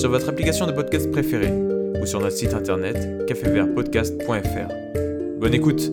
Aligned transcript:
sur 0.00 0.08
votre 0.08 0.30
application 0.30 0.66
de 0.66 0.72
podcast 0.72 1.10
préférée 1.10 1.52
ou 2.00 2.06
sur 2.06 2.20
notre 2.20 2.34
site 2.34 2.54
internet 2.54 3.26
cafévertpodcast.fr. 3.26 5.38
Bonne 5.38 5.52
écoute 5.52 5.92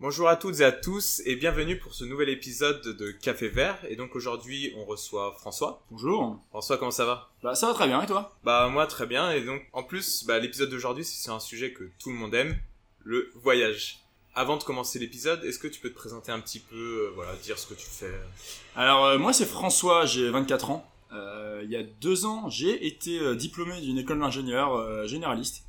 Bonjour 0.00 0.28
à 0.28 0.34
toutes 0.34 0.58
et 0.58 0.64
à 0.64 0.72
tous 0.72 1.22
et 1.26 1.36
bienvenue 1.36 1.78
pour 1.78 1.94
ce 1.94 2.04
nouvel 2.04 2.28
épisode 2.28 2.96
de 2.96 3.12
Café 3.12 3.46
Vert. 3.46 3.78
Et 3.88 3.94
donc 3.94 4.16
aujourd'hui 4.16 4.74
on 4.78 4.84
reçoit 4.84 5.36
François. 5.38 5.80
Bonjour. 5.92 6.40
François, 6.48 6.76
comment 6.76 6.90
ça 6.90 7.04
va? 7.04 7.30
Bah 7.44 7.54
ça 7.54 7.68
va 7.68 7.74
très 7.74 7.86
bien 7.86 8.02
et 8.02 8.06
toi? 8.06 8.36
Bah 8.42 8.68
moi 8.68 8.88
très 8.88 9.06
bien 9.06 9.30
et 9.30 9.42
donc 9.42 9.62
en 9.72 9.84
plus 9.84 10.24
bah, 10.26 10.40
l'épisode 10.40 10.70
d'aujourd'hui 10.70 11.04
c'est 11.04 11.22
sur 11.22 11.32
un 11.32 11.38
sujet 11.38 11.72
que 11.72 11.84
tout 12.00 12.10
le 12.10 12.16
monde 12.16 12.34
aime, 12.34 12.58
le 13.04 13.30
voyage. 13.36 14.00
Avant 14.38 14.58
de 14.58 14.62
commencer 14.62 14.98
l'épisode, 14.98 15.42
est-ce 15.44 15.58
que 15.58 15.66
tu 15.66 15.80
peux 15.80 15.88
te 15.88 15.94
présenter 15.94 16.30
un 16.30 16.40
petit 16.40 16.60
peu, 16.60 16.76
euh, 16.76 17.12
voilà, 17.14 17.32
dire 17.42 17.58
ce 17.58 17.66
que 17.66 17.72
tu 17.72 17.86
fais? 17.86 18.12
Alors 18.76 19.06
euh, 19.06 19.18
moi 19.18 19.32
c'est 19.32 19.46
François, 19.46 20.04
j'ai 20.04 20.28
24 20.28 20.70
ans. 20.70 20.86
Euh, 21.12 21.62
il 21.64 21.70
y 21.70 21.76
a 21.76 21.82
deux 21.82 22.26
ans 22.26 22.50
j'ai 22.50 22.86
été 22.86 23.18
euh, 23.18 23.34
diplômé 23.34 23.80
d'une 23.80 23.96
école 23.96 24.18
d'ingénieur 24.18 24.74
euh, 24.74 25.06
généraliste 25.06 25.64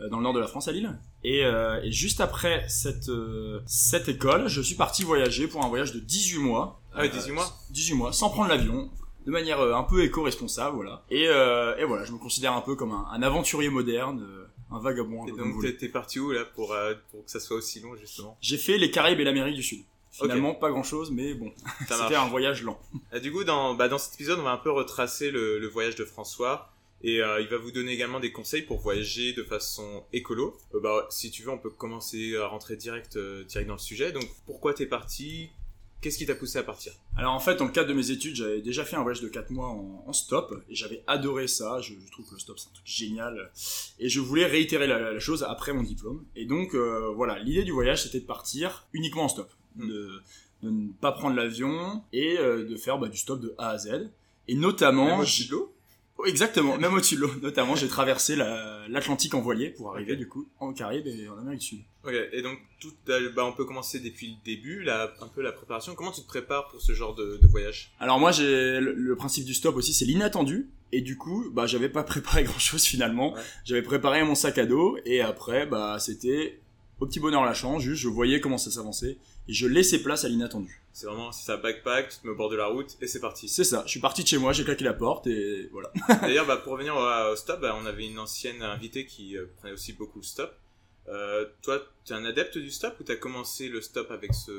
euh, 0.00 0.08
dans 0.08 0.18
le 0.18 0.22
nord 0.22 0.34
de 0.34 0.38
la 0.38 0.46
France 0.46 0.68
à 0.68 0.72
Lille. 0.72 0.96
Et, 1.24 1.44
euh, 1.44 1.80
et 1.82 1.90
juste 1.90 2.20
après 2.20 2.64
cette, 2.68 3.08
euh, 3.08 3.60
cette 3.66 4.08
école, 4.08 4.46
je 4.48 4.60
suis 4.60 4.76
parti 4.76 5.02
voyager 5.02 5.48
pour 5.48 5.64
un 5.64 5.68
voyage 5.68 5.92
de 5.92 5.98
18 5.98 6.38
mois. 6.38 6.80
Ah 6.94 7.00
ouais, 7.00 7.08
Euh, 7.08 7.12
18 7.12 7.32
mois? 7.32 7.52
18 7.70 7.94
mois, 7.94 8.12
sans 8.12 8.30
prendre 8.30 8.48
l'avion, 8.50 8.88
de 9.26 9.30
manière 9.32 9.60
un 9.60 9.82
peu 9.84 10.04
éco-responsable, 10.04 10.76
voilà. 10.76 11.04
Et, 11.10 11.26
euh, 11.28 11.76
et 11.76 11.84
voilà, 11.84 12.04
je 12.04 12.12
me 12.12 12.18
considère 12.18 12.52
un 12.52 12.60
peu 12.60 12.74
comme 12.76 12.92
un, 12.92 13.06
un 13.12 13.22
aventurier 13.22 13.68
moderne, 13.70 14.20
euh, 14.22 14.46
un 14.74 14.80
vagabond. 14.80 15.26
Et 15.26 15.32
donc 15.32 15.78
t'es- 15.78 15.88
parti 15.88 16.18
où 16.20 16.30
là 16.32 16.44
pour, 16.44 16.72
euh, 16.72 16.94
pour 17.10 17.24
que 17.24 17.30
ça 17.30 17.40
soit 17.40 17.56
aussi 17.56 17.80
long 17.80 17.96
justement? 17.96 18.36
J'ai 18.40 18.58
fait 18.58 18.78
les 18.78 18.90
Caraïbes 18.90 19.20
et 19.20 19.24
l'Amérique 19.24 19.56
du 19.56 19.62
Sud. 19.62 19.84
Finalement, 20.10 20.54
pas 20.54 20.70
grand 20.70 20.82
chose, 20.82 21.10
mais 21.10 21.32
bon, 21.32 21.50
Ça 21.88 21.96
c'était 22.02 22.16
un 22.16 22.28
voyage 22.28 22.62
lent. 22.62 22.78
Ah, 23.12 23.18
du 23.18 23.32
coup, 23.32 23.44
dans, 23.44 23.74
bah, 23.74 23.88
dans 23.88 23.96
cet 23.96 24.14
épisode, 24.14 24.38
on 24.38 24.42
va 24.42 24.50
un 24.52 24.58
peu 24.58 24.70
retracer 24.70 25.30
le, 25.30 25.58
le 25.58 25.66
voyage 25.68 25.94
de 25.96 26.04
François. 26.04 26.68
Et 27.04 27.20
euh, 27.20 27.40
il 27.40 27.48
va 27.48 27.56
vous 27.56 27.72
donner 27.72 27.92
également 27.92 28.20
des 28.20 28.30
conseils 28.30 28.62
pour 28.62 28.78
voyager 28.78 29.32
de 29.32 29.42
façon 29.42 30.04
écolo. 30.12 30.56
Euh, 30.74 30.80
bah, 30.80 31.06
si 31.10 31.30
tu 31.30 31.42
veux, 31.42 31.50
on 31.50 31.58
peut 31.58 31.70
commencer 31.70 32.36
à 32.36 32.46
rentrer 32.46 32.76
direct, 32.76 33.16
euh, 33.16 33.42
direct 33.44 33.66
dans 33.66 33.74
le 33.74 33.80
sujet. 33.80 34.12
Donc, 34.12 34.24
pourquoi 34.46 34.72
t'es 34.74 34.86
parti? 34.86 35.50
Qu'est-ce 36.02 36.18
qui 36.18 36.26
t'a 36.26 36.34
poussé 36.34 36.58
à 36.58 36.62
partir? 36.64 36.92
Alors 37.16 37.32
en 37.32 37.38
fait, 37.40 37.54
dans 37.56 37.64
le 37.64 37.70
cadre 37.70 37.88
de 37.88 37.94
mes 37.94 38.10
études, 38.10 38.34
j'avais 38.36 38.60
déjà 38.60 38.84
fait 38.84 38.96
un 38.96 39.02
voyage 39.02 39.20
de 39.22 39.28
4 39.28 39.50
mois 39.50 39.68
en, 39.68 40.04
en 40.06 40.12
stop 40.12 40.52
et 40.68 40.74
j'avais 40.74 41.02
adoré 41.06 41.46
ça. 41.46 41.80
Je, 41.80 41.94
je 41.94 42.10
trouve 42.12 42.26
que 42.26 42.34
le 42.34 42.40
stop 42.40 42.58
c'est 42.58 42.68
un 42.68 42.72
truc 42.74 42.84
génial 42.86 43.50
et 44.00 44.08
je 44.08 44.20
voulais 44.20 44.44
réitérer 44.46 44.86
la, 44.88 44.98
la 45.12 45.20
chose 45.20 45.44
après 45.44 45.72
mon 45.72 45.82
diplôme. 45.84 46.24
Et 46.36 46.44
donc 46.44 46.74
euh, 46.74 47.08
voilà, 47.14 47.38
l'idée 47.38 47.62
du 47.64 47.72
voyage 47.72 48.02
c'était 48.02 48.20
de 48.20 48.26
partir 48.26 48.86
uniquement 48.92 49.24
en 49.24 49.28
stop, 49.28 49.50
Mm. 49.76 49.88
de, 49.88 50.10
de 50.64 50.70
ne 50.70 50.88
pas 51.00 51.12
prendre 51.12 51.34
l'avion 51.34 52.02
et 52.12 52.36
euh, 52.38 52.64
de 52.64 52.76
faire 52.76 52.98
bah, 52.98 53.08
du 53.08 53.16
stop 53.16 53.40
de 53.40 53.54
A 53.56 53.70
à 53.70 53.78
Z. 53.78 54.10
Et 54.48 54.54
notamment, 54.54 55.06
Même 55.06 55.20
au 55.20 55.24
j'ai- 55.24 55.44
exactement, 56.26 56.76
même 56.78 56.94
au-dessus 56.94 57.16
de 57.16 57.20
l'eau. 57.20 57.30
Notamment, 57.42 57.74
j'ai 57.76 57.88
traversé 57.88 58.36
la- 58.36 58.86
l'Atlantique 58.88 59.34
en 59.34 59.40
voilier 59.40 59.70
pour 59.70 59.92
arriver 59.92 60.16
du 60.16 60.26
coup 60.28 60.48
en 60.60 60.72
Caraïbes 60.72 61.06
et 61.06 61.28
en 61.28 61.38
Amérique 61.38 61.60
du 61.60 61.66
Sud. 61.66 61.78
Ok, 62.04 62.14
et 62.32 62.42
donc, 62.42 62.58
tout, 62.80 62.92
bah, 63.06 63.44
on 63.44 63.52
peut 63.52 63.64
commencer 63.64 64.00
depuis 64.00 64.28
le 64.28 64.34
début, 64.44 64.82
là, 64.82 65.12
un 65.20 65.28
peu 65.28 65.40
la 65.42 65.52
préparation. 65.52 65.94
Comment 65.94 66.10
tu 66.10 66.22
te 66.22 66.26
prépares 66.26 66.68
pour 66.68 66.80
ce 66.80 66.92
genre 66.92 67.14
de, 67.14 67.38
de 67.40 67.46
voyage? 67.46 67.92
Alors 68.00 68.18
moi 68.18 68.32
j'ai 68.32 68.80
le, 68.80 68.92
le 68.92 69.16
principe 69.16 69.44
du 69.44 69.54
stop 69.54 69.76
aussi 69.76 69.94
c'est 69.94 70.04
l'inattendu 70.04 70.68
et 70.90 71.00
du 71.00 71.16
coup 71.16 71.48
bah 71.52 71.66
j'avais 71.66 71.88
pas 71.88 72.02
préparé 72.12 72.42
grand 72.44 72.58
chose 72.58 72.82
finalement. 72.84 73.34
Ouais. 73.34 73.40
J'avais 73.64 73.82
préparé 73.82 74.24
mon 74.24 74.34
sac 74.34 74.58
à 74.58 74.66
dos 74.66 74.96
et 75.04 75.20
après 75.20 75.66
bah 75.66 75.98
c'était 76.00 76.60
au 77.00 77.06
petit 77.06 77.20
bonheur 77.20 77.44
la 77.44 77.54
chance 77.54 77.82
juste 77.82 78.02
je 78.02 78.08
voyais 78.08 78.40
comment 78.40 78.58
ça 78.58 78.70
s'avançait 78.70 79.18
et 79.48 79.52
je 79.52 79.66
laissais 79.68 80.02
place 80.02 80.24
à 80.24 80.28
l'inattendu. 80.28 80.81
C'est 80.92 81.06
vraiment, 81.06 81.32
c'est 81.32 81.44
ça, 81.46 81.56
backpack, 81.56 82.10
tu 82.10 82.18
te 82.18 82.26
mets 82.26 82.32
au 82.32 82.36
bord 82.36 82.50
de 82.50 82.56
la 82.56 82.66
route, 82.66 82.96
et 83.00 83.06
c'est 83.06 83.20
parti. 83.20 83.48
C'est 83.48 83.64
ça, 83.64 83.82
je 83.86 83.90
suis 83.90 84.00
parti 84.00 84.22
de 84.22 84.28
chez 84.28 84.36
moi, 84.38 84.52
j'ai 84.52 84.64
claqué 84.64 84.84
la 84.84 84.92
porte 84.92 85.26
et 85.26 85.68
voilà. 85.72 85.90
D'ailleurs, 86.20 86.46
bah, 86.46 86.58
pour 86.58 86.72
revenir 86.74 86.94
au, 86.94 87.32
au 87.32 87.36
stop, 87.36 87.60
bah, 87.60 87.74
on 87.80 87.86
avait 87.86 88.06
une 88.06 88.18
ancienne 88.18 88.62
invitée 88.62 89.06
qui 89.06 89.36
euh, 89.38 89.46
prenait 89.58 89.72
aussi 89.72 89.94
beaucoup 89.94 90.18
le 90.18 90.24
stop. 90.24 90.54
Euh, 91.08 91.46
toi, 91.62 91.80
tu 92.04 92.12
es 92.12 92.16
un 92.16 92.24
adepte 92.24 92.58
du 92.58 92.70
stop 92.70 92.94
ou 93.00 93.04
tu 93.04 93.10
as 93.10 93.16
commencé 93.16 93.68
le 93.68 93.80
stop 93.80 94.10
avec 94.10 94.34
ce, 94.34 94.52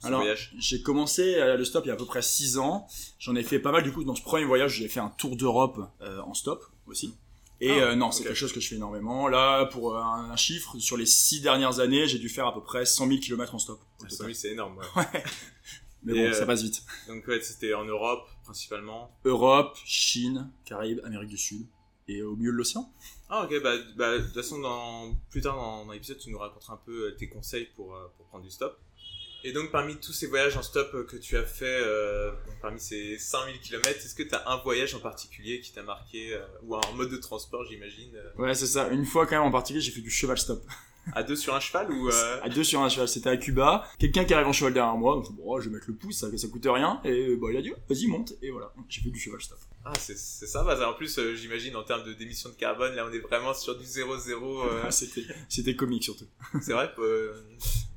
ce 0.00 0.06
Alors 0.06 0.20
voyage? 0.20 0.52
j'ai 0.58 0.82
commencé 0.82 1.36
à 1.40 1.56
le 1.56 1.64
stop 1.64 1.84
il 1.86 1.88
y 1.88 1.90
a 1.90 1.94
à 1.94 1.96
peu 1.96 2.04
près 2.04 2.20
6 2.22 2.58
ans. 2.58 2.86
J'en 3.18 3.34
ai 3.36 3.42
fait 3.42 3.58
pas 3.58 3.72
mal 3.72 3.82
du 3.82 3.90
coup 3.92 4.04
dans 4.04 4.14
ce 4.14 4.22
premier 4.22 4.44
voyage 4.44 4.74
j'ai 4.74 4.88
fait 4.88 5.00
un 5.00 5.08
tour 5.08 5.34
d'Europe 5.36 5.78
euh, 6.02 6.20
en 6.20 6.34
stop 6.34 6.62
aussi. 6.86 7.14
Et 7.60 7.70
Ah, 7.70 7.88
euh, 7.88 7.94
non, 7.96 8.10
c'est 8.12 8.22
quelque 8.22 8.36
chose 8.36 8.52
que 8.52 8.60
je 8.60 8.68
fais 8.68 8.76
énormément. 8.76 9.26
Là, 9.28 9.66
pour 9.66 9.94
euh, 9.94 10.00
un, 10.00 10.30
un 10.30 10.36
chiffre, 10.36 10.78
sur 10.78 10.96
les 10.96 11.06
6 11.06 11.40
dernières 11.40 11.80
années, 11.80 12.06
j'ai 12.06 12.18
dû 12.18 12.28
faire 12.28 12.46
à 12.46 12.54
peu 12.54 12.62
près 12.62 12.86
100 12.86 13.08
000 13.08 13.20
km 13.20 13.54
en 13.54 13.58
stop. 13.58 13.80
Ah, 14.02 14.06
c'est 14.32 14.50
énorme. 14.52 14.78
ouais. 14.96 15.24
Mais 16.04 16.12
Et, 16.12 16.14
bon, 16.16 16.30
euh, 16.30 16.32
ça 16.32 16.46
passe 16.46 16.62
vite. 16.62 16.82
Donc, 17.08 17.26
ouais, 17.26 17.40
c'était 17.40 17.74
en 17.74 17.84
Europe 17.84 18.28
principalement. 18.44 19.10
Europe, 19.24 19.76
Chine, 19.84 20.50
Caraïbes, 20.64 21.00
Amérique 21.04 21.28
du 21.30 21.38
Sud. 21.38 21.66
Et 22.10 22.22
au 22.22 22.36
milieu 22.36 22.52
de 22.52 22.56
l'océan 22.56 22.90
Ah, 23.28 23.44
ok, 23.44 23.62
bah, 23.62 23.74
bah, 23.96 24.16
de 24.16 24.24
toute 24.24 24.34
façon, 24.34 24.58
dans, 24.60 25.14
plus 25.30 25.42
tard 25.42 25.56
dans, 25.56 25.84
dans 25.84 25.92
l'épisode, 25.92 26.16
tu 26.18 26.30
nous 26.30 26.38
raconteras 26.38 26.74
un 26.74 26.80
peu 26.86 27.08
euh, 27.08 27.16
tes 27.18 27.28
conseils 27.28 27.68
pour, 27.76 27.94
euh, 27.94 28.06
pour 28.16 28.26
prendre 28.26 28.44
du 28.44 28.50
stop. 28.50 28.78
Et 29.44 29.52
donc, 29.52 29.70
parmi 29.70 29.96
tous 29.96 30.12
ces 30.12 30.26
voyages 30.26 30.56
en 30.56 30.62
stop 30.62 30.90
euh, 30.94 31.04
que 31.04 31.16
tu 31.16 31.36
as 31.36 31.44
fait, 31.44 31.64
euh, 31.82 32.32
parmi 32.60 32.80
ces 32.80 33.18
100 33.18 33.44
000 33.44 33.56
km, 33.62 33.88
est-ce 33.88 34.14
que 34.14 34.22
tu 34.24 34.34
as 34.34 34.48
un 34.50 34.56
voyage 34.62 34.94
en 34.94 35.00
particulier 35.00 35.60
qui 35.60 35.72
t'a 35.72 35.82
marqué, 35.82 36.34
euh, 36.34 36.40
ou 36.64 36.74
un 36.76 36.80
mode 36.96 37.10
de 37.10 37.16
transport, 37.16 37.64
j'imagine, 37.64 38.14
euh, 38.16 38.42
Ouais, 38.42 38.54
c'est 38.54 38.66
ça. 38.66 38.88
Une 38.88 39.04
fois 39.06 39.26
quand 39.26 39.36
même 39.36 39.46
en 39.46 39.50
particulier, 39.52 39.80
j'ai 39.80 39.92
fait 39.92 40.00
du 40.00 40.10
cheval 40.10 40.38
stop. 40.38 40.62
à 41.14 41.22
deux 41.22 41.36
sur 41.36 41.54
un 41.54 41.60
cheval 41.60 41.90
ou 41.90 42.08
euh, 42.10 42.40
À 42.42 42.48
deux 42.48 42.64
sur 42.64 42.80
un 42.82 42.88
cheval, 42.88 43.08
c'était 43.08 43.30
à 43.30 43.36
Cuba. 43.36 43.88
Quelqu'un 43.98 44.24
qui 44.24 44.34
arrive 44.34 44.48
en 44.48 44.52
cheval 44.52 44.74
derrière 44.74 44.96
moi, 44.96 45.14
donc 45.14 45.32
bon, 45.32 45.58
je 45.60 45.68
vais 45.68 45.74
mettre 45.76 45.86
le 45.88 45.94
pouce, 45.94 46.16
ça, 46.18 46.36
ça 46.36 46.48
coûte 46.48 46.66
rien. 46.66 47.00
Et 47.04 47.36
bah, 47.36 47.46
il 47.50 47.56
a 47.56 47.62
dit, 47.62 47.72
vas-y, 47.88 48.06
monte. 48.08 48.34
Et 48.42 48.50
voilà, 48.50 48.72
j'ai 48.88 49.00
fait 49.02 49.10
du 49.10 49.20
cheval 49.20 49.40
stop. 49.40 49.58
Ah, 49.84 49.92
c'est 49.98 50.16
ça, 50.16 50.64
en 50.88 50.94
plus, 50.94 51.18
j'imagine, 51.36 51.76
en 51.76 51.82
termes 51.84 52.04
de 52.04 52.12
d'émissions 52.12 52.50
de 52.50 52.54
carbone, 52.56 52.94
là, 52.94 53.06
on 53.08 53.12
est 53.12 53.20
vraiment 53.20 53.54
sur 53.54 53.78
du 53.78 53.84
0-0. 53.84 54.66
euh, 54.66 54.82
Ah, 54.84 54.90
c'était, 54.90 55.22
c'était 55.48 55.76
comique 55.76 56.04
surtout. 56.04 56.26
c'est 56.60 56.72
vrai, 56.72 56.92
euh, 56.98 57.32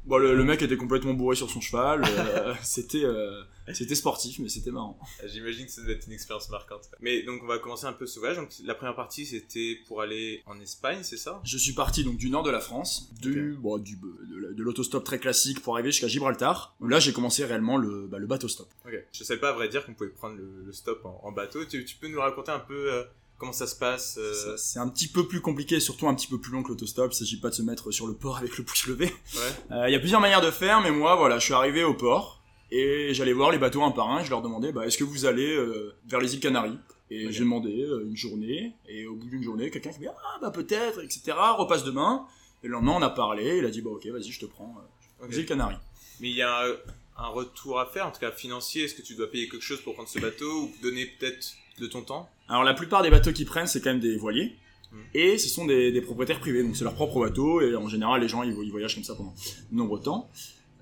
Bon, 0.06 0.18
le, 0.18 0.36
le 0.36 0.44
mec 0.44 0.62
était 0.64 0.78
complètement 0.78 1.14
bourré 1.14 1.36
sur 1.36 1.50
son 1.50 1.62
cheval. 1.62 2.04
euh, 2.04 2.54
c'était, 2.64 3.04
euh, 3.06 3.42
c'était 3.74 3.94
sportif, 3.96 4.40
mais 4.40 4.50
c'était 4.50 4.72
marrant. 4.72 4.98
j'imagine 5.28 5.66
que 5.68 5.72
ça 5.72 5.82
doit 5.84 5.92
être 5.92 6.08
une 6.08 6.14
expérience 6.14 6.50
marquante. 6.50 6.90
Mais 7.02 7.22
donc, 7.22 7.42
on 7.44 7.46
va 7.48 7.60
commencer 7.60 7.86
un 7.86 7.94
peu 7.94 8.06
voyage. 8.18 8.38
Donc, 8.38 8.50
la 8.66 8.74
première 8.74 8.96
partie, 8.96 9.26
c'était 9.28 9.78
pour 9.88 10.02
aller 10.02 10.42
en 10.48 10.60
Espagne, 10.60 11.00
c'est 11.04 11.18
ça? 11.18 11.40
Je 11.44 11.58
suis 11.58 11.74
parti 11.74 12.04
donc 12.04 12.18
du 12.18 12.30
nord 12.32 12.42
de 12.44 12.50
la 12.50 12.60
France, 12.60 13.12
du, 13.22 13.56
bon, 13.60 13.78
du, 13.78 13.96
de, 13.96 14.38
la- 14.38 14.52
de 14.54 14.64
l'autostop 14.64 15.04
très 15.04 15.20
classique 15.20 15.62
pour 15.62 15.76
arriver 15.76 15.92
jusqu'à 15.92 16.08
Gibraltar. 16.08 16.76
Là, 16.82 17.00
j'ai 17.00 17.14
commencé 17.14 17.46
réellement 17.46 17.78
le, 17.78 18.08
bah, 18.08 18.18
le 18.18 18.26
bateau 18.28 18.48
stop. 18.48 18.68
Ok. 18.86 18.94
Je 19.14 19.24
savais 19.24 19.40
pas, 19.40 19.50
à 19.50 19.54
vrai 19.54 19.70
dire, 19.70 19.86
qu'on 19.86 19.94
pouvait 19.94 20.10
prendre 20.10 20.36
le, 20.36 20.64
le 20.66 20.74
stop 20.74 21.06
en, 21.06 21.22
en 21.24 21.32
bateau. 21.32 21.64
Tu, 21.66 21.86
tu 21.86 21.96
peux 21.98 22.08
nous 22.08 22.20
raconter 22.20 22.52
un 22.52 22.60
peu 22.60 22.92
euh, 22.92 23.04
comment 23.42 23.52
ça 23.54 23.66
se 23.66 23.76
passe 23.76 24.18
euh, 24.20 24.56
C'est 24.56 24.78
un 24.80 24.88
petit 24.88 25.08
peu 25.08 25.28
plus 25.28 25.42
compliqué, 25.42 25.80
surtout 25.80 26.08
un 26.08 26.14
petit 26.14 26.28
peu 26.28 26.40
plus 26.40 26.52
long 26.52 26.62
que 26.62 26.70
l'autostop. 26.70 27.12
Il 27.12 27.16
s'agit 27.16 27.40
pas 27.40 27.50
de 27.50 27.56
se 27.56 27.64
mettre 27.64 27.90
sur 27.92 28.06
le 28.06 28.14
port 28.14 28.38
avec 28.38 28.56
le 28.58 28.64
pouce 28.64 28.86
levé. 28.86 29.06
Ouais. 29.08 29.42
Euh, 29.72 29.90
Il 29.90 29.92
y 29.92 29.96
a 29.96 30.00
plusieurs 30.00 30.22
manières 30.22 30.42
de 30.42 30.52
faire, 30.52 30.80
mais 30.82 30.92
moi, 30.92 31.16
voilà, 31.16 31.40
je 31.40 31.46
suis 31.46 31.54
arrivé 31.56 31.84
au 31.84 31.96
port 31.96 32.40
et 32.70 33.14
j'allais 33.16 33.34
voir 33.34 33.50
les 33.52 33.58
bateaux 33.58 33.82
un 33.84 33.90
par 33.92 34.10
un. 34.12 34.24
Je 34.24 34.30
leur 34.30 34.44
demandais, 34.44 34.72
bah, 34.72 34.86
est-ce 34.86 34.98
que 34.98 35.04
vous 35.04 35.26
allez 35.26 35.52
euh, 35.56 35.94
vers 36.08 36.20
les 36.20 36.36
îles 36.36 36.40
Canaries? 36.40 36.78
Et 37.10 37.32
j'ai 37.32 37.40
demandé 37.40 37.72
une 38.06 38.16
journée, 38.16 38.72
et 38.88 39.06
au 39.06 39.16
bout 39.16 39.28
d'une 39.28 39.44
journée, 39.44 39.70
quelqu'un 39.70 39.90
qui 39.90 40.00
me 40.00 40.04
dit, 40.06 40.08
ah 40.10 40.38
bah 40.42 40.50
peut-être, 40.52 41.04
etc. 41.04 41.34
Repasse 41.58 41.84
demain. 41.84 42.26
Et 42.64 42.68
le 42.68 42.74
lendemain, 42.74 42.94
on 42.96 43.02
a 43.02 43.10
parlé. 43.10 43.58
Il 43.58 43.66
a 43.66 43.70
dit, 43.70 43.82
bah 43.82 43.90
ok, 43.90 44.06
vas-y, 44.08 44.32
je 44.32 44.40
te 44.40 44.46
prends 44.46 44.78
euh, 44.78 45.26
Ok. 45.26 45.32
les 45.32 45.40
îles 45.40 45.46
Canaries. 45.48 45.76
Mais 46.22 46.30
il 46.30 46.36
y 46.38 46.42
a 46.42 46.64
un, 46.68 46.72
un 47.18 47.28
retour 47.28 47.80
à 47.82 47.86
faire, 47.88 48.06
en 48.08 48.12
tout 48.12 48.20
cas 48.22 48.32
financier. 48.32 48.84
Est-ce 48.86 48.94
que 48.96 49.02
tu 49.02 49.16
dois 49.16 49.30
payer 49.30 49.50
quelque 49.50 49.64
chose 49.64 49.82
pour 49.82 49.94
prendre 49.96 50.08
ce 50.08 50.20
bateau 50.20 50.50
ou 50.50 50.72
donner 50.82 51.06
peut-être 51.06 51.54
de 51.82 51.88
ton 51.88 52.02
temps 52.02 52.30
Alors 52.48 52.64
la 52.64 52.74
plupart 52.74 53.02
des 53.04 53.10
bateaux 53.10 53.34
qu'ils 53.34 53.46
prennent, 53.46 53.68
c'est 53.68 53.82
quand 53.82 53.90
même 53.92 54.00
des 54.00 54.16
voiliers. 54.18 54.56
Mm. 54.92 54.98
Et 55.14 55.38
ce 55.38 55.50
sont 55.50 55.66
des, 55.66 55.92
des 55.92 56.02
propriétaires 56.02 56.40
privés, 56.40 56.64
donc 56.64 56.76
c'est 56.76 56.84
leur 56.84 56.94
propre 56.96 57.20
bateau, 57.22 57.62
et 57.62 57.76
en 57.76 57.88
général 57.90 58.22
les 58.22 58.28
gens 58.28 58.44
ils, 58.44 58.54
vo- 58.54 58.64
ils 58.64 58.72
voyagent 58.72 58.96
comme 58.96 59.04
ça 59.04 59.16
pendant 59.16 59.34
de 59.72 59.76
nombreux 59.78 60.02
temps. 60.02 60.30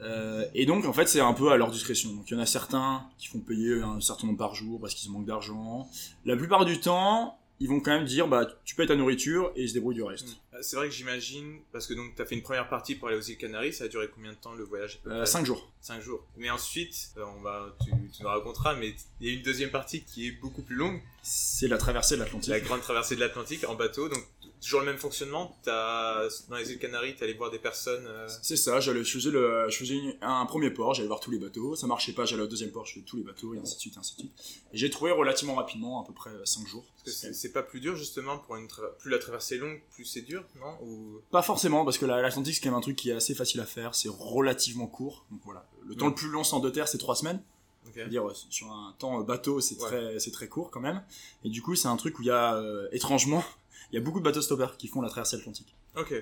Euh, 0.02 0.46
et 0.56 0.66
donc 0.66 0.86
en 0.86 0.94
fait 0.94 1.08
c'est 1.08 1.20
un 1.20 1.34
peu 1.34 1.52
à 1.52 1.58
leur 1.58 1.72
discrétion. 1.72 2.14
Donc 2.14 2.30
il 2.30 2.34
y 2.34 2.38
en 2.38 2.40
a 2.40 2.46
certains 2.46 3.04
qui 3.18 3.28
font 3.28 3.40
payer 3.40 3.82
un 3.82 4.00
certain 4.02 4.28
nombre 4.28 4.40
par 4.40 4.56
jour 4.56 4.80
parce 4.80 4.94
qu'ils 4.94 5.12
manquent 5.12 5.26
d'argent. 5.26 5.88
La 6.26 6.36
plupart 6.38 6.66
du 6.66 6.80
temps, 6.80 7.38
ils 7.60 7.68
vont 7.68 7.82
quand 7.82 7.92
même 7.92 8.06
dire 8.06 8.28
bah 8.28 8.48
tu 8.66 8.76
payes 8.76 8.88
ta 8.88 8.96
nourriture 8.96 9.52
et 9.56 9.64
ils 9.64 9.70
se 9.70 9.74
débrouillent 9.74 9.96
du 9.96 10.04
reste. 10.04 10.38
Ah, 10.49 10.49
C'est 10.62 10.76
vrai 10.76 10.88
que 10.90 10.94
j'imagine, 10.94 11.60
parce 11.72 11.88
que 11.88 11.94
donc 11.94 12.16
tu 12.16 12.22
as 12.22 12.26
fait 12.26 12.36
une 12.36 12.42
première 12.42 12.70
partie 12.70 12.96
pour 12.96 13.08
aller 13.08 13.18
aux 13.18 13.22
îles 13.22 13.38
Canaries, 13.38 13.74
ça 13.74 13.86
a 13.86 13.88
duré 13.88 14.10
combien 14.14 14.32
de 14.32 14.38
temps 14.38 14.54
le 14.54 14.64
voyage 14.64 15.00
5 15.26 15.46
jours. 15.46 15.72
5 15.82 16.02
jours. 16.02 16.26
Mais 16.38 16.50
ensuite, 16.50 17.12
euh, 17.18 17.24
on 17.38 17.42
va, 17.42 17.76
tu, 17.84 17.92
tu, 18.16 18.24
nous 18.24 18.30
raconteras, 18.30 18.76
mais 18.76 18.96
il 19.20 19.28
y 19.28 19.32
a 19.32 19.34
une 19.34 19.44
deuxième 19.44 19.72
partie 19.72 20.04
qui 20.04 20.28
est 20.28 20.32
beaucoup 20.32 20.62
plus 20.62 20.76
longue. 20.76 21.02
C'est 21.22 21.68
la 21.68 21.78
traversée 21.78 22.16
de 22.16 22.22
l'Atlantique. 22.22 22.50
La 22.50 22.60
grande 22.60 22.82
traversée 22.82 23.16
de 23.16 23.20
l'Atlantique 23.20 23.64
en 23.68 23.76
bateau. 23.76 24.10
Donc 24.10 24.24
toujours 24.62 24.82
le 24.82 24.86
même 24.86 24.98
fonctionnement. 24.98 25.58
As, 25.68 26.46
dans 26.50 26.58
les 26.58 26.72
îles 26.72 26.80
Canaries, 26.80 27.16
tu 27.16 27.24
allais 27.24 27.34
voir 27.34 27.52
des 27.52 27.60
personnes. 27.60 28.06
Euh, 28.08 28.28
C'est 28.42 28.58
ça. 28.58 28.80
J'allais, 28.80 29.04
je 29.04 29.14
faisais, 29.14 29.32
le, 29.32 29.70
je 29.70 29.78
faisais 29.78 30.00
un 30.22 30.46
premier 30.46 30.72
port, 30.72 30.94
j'allais 30.94 31.08
voir 31.08 31.20
tous 31.20 31.32
les 31.32 31.40
bateaux. 31.40 31.76
Ça 31.76 31.88
marchait 31.88 32.14
pas, 32.14 32.26
j'allais 32.26 32.44
au 32.44 32.48
deuxième 32.48 32.72
port, 32.72 32.86
je 32.86 32.94
faisais 32.94 33.06
tous 33.06 33.18
les 33.18 33.24
bateaux, 33.24 33.54
et 33.54 33.60
ainsi 33.60 33.76
de 33.76 33.80
suite, 33.80 33.96
et 33.96 34.00
ainsi 34.00 34.16
de 34.16 34.20
suite. 34.22 34.32
Et 34.74 34.78
j'ai 34.78 34.90
trouvé 34.90 35.12
relativement 35.12 35.56
rapidement, 35.56 36.04
à 36.04 36.06
peu 36.06 36.14
près 36.14 36.32
5 36.44 36.68
jours. 36.68 36.86
Parce 37.04 37.16
que 37.22 37.34
c'est, 37.34 37.52
pas 37.52 37.64
plus 37.64 37.80
dur 37.80 37.96
justement 37.96 38.38
pour 38.38 38.56
une 38.56 38.68
plus 39.00 39.10
la 39.10 39.18
traversée 39.18 39.56
est 39.56 39.60
longue, 39.60 39.82
plus 39.92 40.06
c'est 40.06 40.22
dur, 40.22 40.44
non 40.60 40.78
Ou... 40.82 41.22
Pas 41.32 41.42
forcément, 41.42 41.86
parce 41.86 41.98
que 41.98 42.06
l'Atlantique 42.06 42.56
c'est 42.56 42.62
quand 42.62 42.70
même 42.70 42.78
un 42.78 42.82
truc 42.82 42.96
qui 42.96 43.10
est 43.10 43.14
assez 43.14 43.36
facile 43.36 43.60
à 43.60 43.66
faire. 43.66 43.96
C'est 43.96 44.10
relativement 44.10 44.88
court. 44.88 45.26
Donc 45.32 45.42
voilà. 45.44 45.66
Le 45.86 45.96
temps 45.96 46.08
le 46.08 46.16
plus 46.16 46.30
long 46.30 46.44
sans 46.44 46.60
deux 46.60 46.72
terre, 46.72 46.88
c'est 46.88 46.98
3 46.98 47.16
semaines. 47.16 47.42
Okay. 47.88 48.08
dire 48.08 48.30
sur 48.50 48.70
un 48.72 48.94
temps 49.00 49.22
bateau 49.22 49.62
c'est 49.62 49.78
très 49.78 50.20
c'est 50.20 50.32
très 50.32 50.48
court 50.48 50.70
quand 50.70 50.82
même 50.82 51.02
et 51.44 51.50
du 51.50 51.62
coup 51.62 51.76
c'est 51.76 51.88
un 51.88 51.96
truc 51.96 52.20
où 52.20 52.22
il 52.22 52.28
y 52.28 52.30
a 52.30 52.56
euh, 52.56 52.88
étrangement 52.92 53.44
il 53.92 53.96
y 53.96 53.98
a 53.98 54.02
beaucoup 54.02 54.20
de 54.20 54.24
bateaux 54.24 54.42
stoppers 54.42 54.78
qui 54.78 54.88
font 54.88 55.02
la 55.02 55.10
traversée 55.10 55.38
atlantique 55.38 55.74
ok 55.96 56.14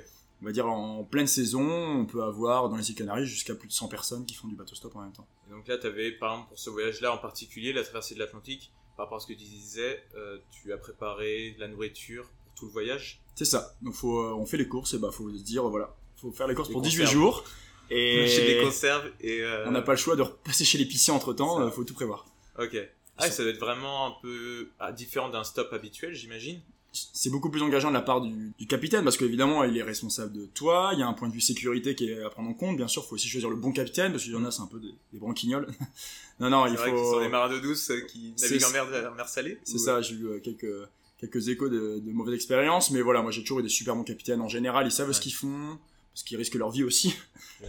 on 0.41 0.45
va 0.45 0.51
dire 0.51 0.67
en 0.67 1.03
pleine 1.03 1.27
saison 1.27 1.67
on 1.67 2.05
peut 2.05 2.23
avoir 2.23 2.69
dans 2.69 2.77
les 2.77 2.89
îles 2.89 2.95
Canaries 2.95 3.25
jusqu'à 3.25 3.55
plus 3.55 3.67
de 3.67 3.73
100 3.73 3.87
personnes 3.89 4.25
qui 4.25 4.35
font 4.35 4.47
du 4.47 4.55
bateau 4.55 4.75
stop 4.75 4.95
en 4.95 5.01
même 5.01 5.11
temps 5.11 5.27
et 5.49 5.51
donc 5.51 5.67
là 5.67 5.77
tu 5.77 5.87
avais 5.87 6.11
par 6.11 6.31
exemple 6.33 6.49
pour 6.49 6.59
ce 6.59 6.69
voyage 6.69 7.01
là 7.01 7.11
en 7.11 7.17
particulier 7.17 7.73
la 7.73 7.83
traversée 7.83 8.13
de 8.13 8.19
l'Atlantique 8.19 8.71
par 8.97 9.05
rapport 9.05 9.17
à 9.17 9.19
ce 9.19 9.27
que 9.27 9.33
tu 9.33 9.45
disais 9.45 10.03
euh, 10.15 10.39
tu 10.51 10.73
as 10.73 10.77
préparé 10.77 11.55
la 11.59 11.67
nourriture 11.67 12.29
pour 12.43 12.53
tout 12.55 12.65
le 12.65 12.71
voyage? 12.71 13.21
C'est 13.37 13.45
ça 13.45 13.75
donc 13.81 13.93
faut 13.93 14.19
euh, 14.19 14.33
on 14.33 14.45
fait 14.45 14.57
les 14.57 14.67
courses 14.67 14.93
et 14.93 14.97
bah 14.97 15.11
faut 15.11 15.29
se 15.29 15.43
dire 15.43 15.63
voilà 15.69 15.95
faut 16.17 16.31
faire 16.31 16.47
les 16.47 16.55
courses 16.55 16.69
pour 16.69 16.81
18 16.81 17.05
jours 17.05 17.45
et 17.89 18.27
chez 18.27 18.45
des 18.45 18.63
conserves 18.63 19.09
et 19.21 19.41
euh... 19.41 19.65
on 19.67 19.71
n'a 19.71 19.81
pas 19.81 19.93
le 19.93 19.97
choix 19.97 20.15
de 20.15 20.21
repasser 20.21 20.65
chez 20.65 20.77
l'épicier 20.77 21.13
entre 21.13 21.33
temps, 21.33 21.65
il 21.65 21.71
faut 21.71 21.83
tout 21.83 21.93
prévoir. 21.93 22.25
Ok. 22.59 22.77
Ah, 23.17 23.31
ça 23.31 23.43
doit 23.43 23.51
être 23.51 23.59
vraiment 23.59 24.07
un 24.07 24.13
peu 24.21 24.69
ah, 24.79 24.91
différent 24.91 25.29
d'un 25.29 25.43
stop 25.43 25.73
habituel, 25.73 26.13
j'imagine. 26.13 26.61
C'est 26.93 27.29
beaucoup 27.29 27.49
plus 27.49 27.61
engageant 27.61 27.89
de 27.89 27.93
la 27.93 28.01
part 28.01 28.21
du, 28.21 28.53
du 28.57 28.65
capitaine 28.65 29.03
parce 29.03 29.17
qu'évidemment 29.17 29.63
il 29.63 29.77
est 29.77 29.83
responsable 29.83 30.33
de 30.33 30.45
toi, 30.47 30.91
il 30.93 30.99
y 30.99 31.03
a 31.03 31.07
un 31.07 31.13
point 31.13 31.27
de 31.27 31.33
vue 31.33 31.41
sécurité 31.41 31.95
qui 31.95 32.09
est 32.09 32.23
à 32.23 32.29
prendre 32.29 32.49
en 32.49 32.53
compte, 32.53 32.75
bien 32.75 32.87
sûr 32.87 33.03
il 33.05 33.09
faut 33.09 33.15
aussi 33.15 33.27
choisir 33.27 33.49
le 33.49 33.55
bon 33.55 33.71
capitaine 33.71 34.11
parce 34.11 34.23
qu'il 34.23 34.33
y 34.33 34.35
en 34.35 34.45
a 34.45 34.51
c'est 34.51 34.61
un 34.61 34.67
peu 34.67 34.79
des, 34.79 34.93
des 35.13 35.19
branquignoles. 35.19 35.67
non 36.39 36.49
non 36.49 36.65
il 36.65 36.75
vrai 36.75 36.89
faut... 36.89 36.97
Ce 36.97 37.11
sont 37.13 37.21
des 37.21 37.27
marins 37.27 37.49
d'eau 37.49 37.59
douce 37.59 37.91
qui 38.09 38.33
naviguent 38.41 38.63
en 38.63 38.71
mer, 38.71 39.13
mer 39.15 39.27
salée. 39.27 39.59
C'est 39.63 39.77
ça, 39.77 40.01
j'ai 40.01 40.15
eu 40.15 40.41
quelques 40.41 40.87
quelques 41.19 41.49
échos 41.49 41.69
de, 41.69 41.99
de 41.99 42.11
mauvaises 42.11 42.35
expériences 42.35 42.91
mais 42.91 43.01
voilà 43.01 43.21
moi 43.21 43.31
j'ai 43.31 43.41
toujours 43.41 43.59
eu 43.59 43.63
des 43.63 43.69
super 43.69 43.95
bons 43.95 44.03
capitaines 44.03 44.41
en 44.41 44.47
général 44.47 44.85
ils 44.85 44.91
savent 44.91 45.07
ouais. 45.07 45.13
ce 45.13 45.21
qu'ils 45.21 45.33
font 45.33 45.77
parce 46.17 46.23
qu'ils 46.23 46.37
risquent 46.37 46.55
leur 46.55 46.71
vie 46.71 46.83
aussi. 46.83 47.13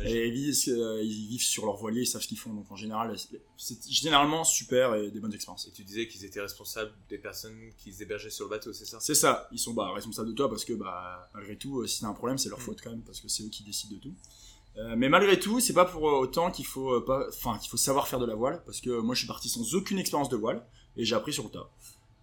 et 0.04 0.26
ils 0.26 0.32
vivent, 0.32 0.56
euh, 0.68 1.02
ils 1.02 1.28
vivent, 1.28 1.42
sur 1.42 1.66
leur 1.66 1.76
voilier, 1.76 2.00
ils 2.00 2.06
savent 2.06 2.22
ce 2.22 2.28
qu'ils 2.28 2.38
font. 2.38 2.54
Donc 2.54 2.72
en 2.72 2.76
général, 2.76 3.14
c'est 3.58 3.86
généralement 3.90 4.42
super 4.42 4.94
et 4.94 5.10
des 5.10 5.20
bonnes 5.20 5.34
expériences. 5.34 5.68
Et 5.68 5.70
tu 5.70 5.84
disais 5.84 6.08
qu'ils 6.08 6.24
étaient 6.24 6.40
responsables 6.40 6.90
des 7.10 7.18
personnes 7.18 7.58
qui 7.76 7.92
se 7.92 8.02
hébergeaient 8.02 8.30
sur 8.30 8.46
le 8.46 8.50
bateau, 8.50 8.72
c'est 8.72 8.86
ça? 8.86 9.00
C'est 9.00 9.14
ça. 9.14 9.50
Ils 9.52 9.58
sont 9.58 9.74
bah, 9.74 9.92
responsables 9.92 10.30
de 10.30 10.32
toi 10.32 10.48
parce 10.48 10.64
que 10.64 10.72
bah, 10.72 11.30
malgré 11.34 11.56
tout, 11.58 11.86
si 11.86 12.00
t'as 12.00 12.06
un 12.06 12.14
problème, 12.14 12.38
c'est 12.38 12.48
leur 12.48 12.58
mmh. 12.58 12.62
faute 12.62 12.80
quand 12.82 12.88
même 12.88 13.02
parce 13.02 13.20
que 13.20 13.28
c'est 13.28 13.42
eux 13.42 13.50
qui 13.50 13.64
décident 13.64 13.96
de 13.96 14.00
tout. 14.00 14.14
Euh, 14.78 14.94
mais 14.96 15.10
malgré 15.10 15.38
tout, 15.38 15.60
c'est 15.60 15.74
pas 15.74 15.84
pour 15.84 16.04
autant 16.04 16.50
qu'il 16.50 16.64
faut 16.64 17.02
pas, 17.02 17.26
enfin 17.28 17.58
qu'il 17.58 17.68
faut 17.68 17.76
savoir 17.76 18.08
faire 18.08 18.18
de 18.18 18.24
la 18.24 18.34
voile 18.34 18.62
parce 18.64 18.80
que 18.80 18.98
moi 18.98 19.14
je 19.14 19.18
suis 19.18 19.28
parti 19.28 19.50
sans 19.50 19.74
aucune 19.74 19.98
expérience 19.98 20.30
de 20.30 20.36
voile 20.36 20.64
et 20.96 21.04
j'ai 21.04 21.14
appris 21.14 21.34
sur 21.34 21.44
le 21.44 21.50
tas. 21.50 21.70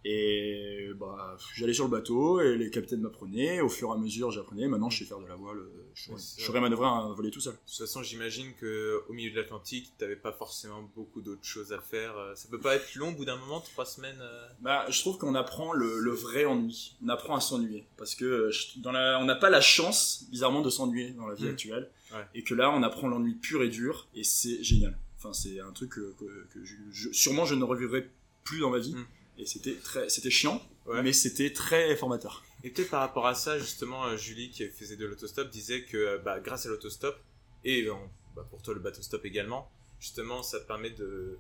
Et 0.08 0.92
bah, 1.00 1.36
j'allais 1.56 1.74
sur 1.74 1.86
le 1.86 1.90
bateau 1.90 2.40
et 2.40 2.56
les 2.58 2.70
capitaines 2.70 3.02
m'apprenaient. 3.02 3.60
Au 3.62 3.70
fur 3.70 3.90
et 3.90 3.94
à 3.94 3.98
mesure, 3.98 4.30
j'apprenais. 4.30 4.68
Maintenant, 4.68 4.92
je 4.92 5.00
sais 5.00 5.06
faire 5.06 5.20
de 5.20 5.26
la 5.26 5.36
voile. 5.36 5.58
Je, 5.96 6.12
ouais, 6.12 6.18
je 6.38 6.44
saurais 6.44 6.62
manœuvrer 6.62 6.86
un 6.86 7.12
voler 7.12 7.32
tout 7.32 7.42
seul. 7.42 7.54
De 7.54 7.60
toute 7.68 7.76
façon, 7.76 8.04
j'imagine 8.04 8.54
que 8.54 9.02
au 9.10 9.14
milieu 9.14 9.32
de 9.32 9.36
l'Atlantique, 9.36 9.94
t'avais 9.98 10.16
pas 10.16 10.32
forcément 10.32 10.88
beaucoup 10.96 11.22
d'autres 11.22 11.44
choses 11.44 11.74
à 11.74 11.80
faire. 11.80 12.14
Ça 12.36 12.48
peut 12.52 12.60
pas 12.60 12.76
être 12.76 12.94
long 12.94 13.10
au 13.10 13.16
bout 13.16 13.26
d'un 13.26 13.38
moment, 13.38 13.62
trois 13.62 13.88
semaines. 13.88 14.20
Euh... 14.22 14.48
Bah, 14.62 14.86
je 14.90 15.00
trouve 15.00 15.18
qu'on 15.18 15.34
apprend 15.34 15.74
le, 15.74 15.98
le, 15.98 16.12
vrai 16.12 16.46
ennui. 16.46 16.96
On 17.04 17.10
apprend 17.10 17.36
à 17.36 17.42
s'ennuyer 17.42 17.88
parce 17.98 18.14
que 18.14 18.52
dans 18.78 18.92
la, 18.92 19.18
on 19.20 19.26
n'a 19.26 19.36
pas 19.36 19.50
la 19.50 19.62
chance, 19.62 20.26
bizarrement, 20.30 20.62
de 20.62 20.70
s'ennuyer 20.70 21.14
dans 21.14 21.26
la 21.26 21.34
vie 21.34 21.46
mmh. 21.46 21.50
actuelle. 21.50 21.90
Ouais. 22.14 22.28
Et 22.36 22.44
que 22.44 22.54
là, 22.54 22.70
on 22.70 22.84
apprend 22.84 23.08
l'ennui 23.08 23.34
pur 23.34 23.64
et 23.64 23.70
dur 23.70 24.08
et 24.14 24.24
c'est 24.24 24.64
génial. 24.64 24.96
Enfin, 25.18 25.34
c'est 25.34 25.60
un 25.60 25.72
truc 25.72 25.94
que, 25.94 26.14
que, 26.20 26.48
que 26.54 26.64
je, 26.64 26.76
je, 26.92 27.12
sûrement 27.12 27.46
je 27.46 27.56
ne 27.56 27.64
revivrai 27.64 28.08
plus 28.44 28.60
dans 28.60 28.70
ma 28.70 28.78
vie. 28.78 28.94
Mmh 28.94 29.06
et 29.38 29.46
c'était 29.46 29.76
très 29.76 30.10
c'était 30.10 30.30
chiant 30.30 30.62
ouais. 30.86 31.02
mais 31.04 31.14
c'était 31.14 31.52
très 31.52 31.96
formateur. 31.96 32.44
Et 32.64 32.70
peut-être 32.70 32.90
par 32.90 33.02
rapport 33.02 33.28
à 33.28 33.36
ça 33.36 33.60
justement 33.60 34.06
euh, 34.06 34.18
Julie 34.18 34.50
qui 34.50 34.68
faisait 34.70 34.96
de 34.96 35.06
l'autostop 35.06 35.50
disait 35.50 35.84
que 35.84 36.18
bah, 36.24 36.40
grâce 36.40 36.66
à 36.66 36.70
l'autostop 36.70 37.16
et 37.64 37.84
euh, 37.84 37.94
bah, 38.36 38.46
pour 38.50 38.62
toi 38.62 38.74
le 38.74 38.80
bateau 38.80 39.02
stop 39.02 39.26
également 39.26 39.70
justement 40.00 40.44
ça 40.44 40.60
te 40.60 40.68
permet 40.68 40.92
de 40.92 41.38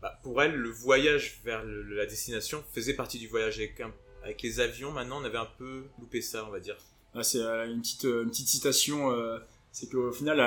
bah, 0.00 0.18
pour 0.22 0.42
elle 0.42 0.54
le 0.54 0.70
voyage 0.70 1.40
vers 1.44 1.64
le, 1.64 1.82
la 1.82 2.06
destination 2.06 2.62
faisait 2.72 2.94
partie 2.94 3.18
du 3.18 3.28
voyage. 3.28 3.58
Avec, 3.58 3.80
un, 3.80 3.92
avec 4.22 4.42
les 4.42 4.60
avions 4.60 4.92
maintenant 4.92 5.20
on 5.20 5.24
avait 5.24 5.38
un 5.38 5.48
peu 5.58 5.84
loupé 5.98 6.20
ça 6.20 6.44
on 6.46 6.50
va 6.50 6.60
dire. 6.60 6.76
Ah, 7.14 7.22
c'est 7.22 7.40
euh, 7.40 7.66
une 7.66 7.80
petite 7.80 8.04
une 8.04 8.28
petite 8.28 8.48
citation 8.48 9.10
euh, 9.10 9.38
c'est 9.72 9.90
qu'au 9.90 10.12
final 10.12 10.38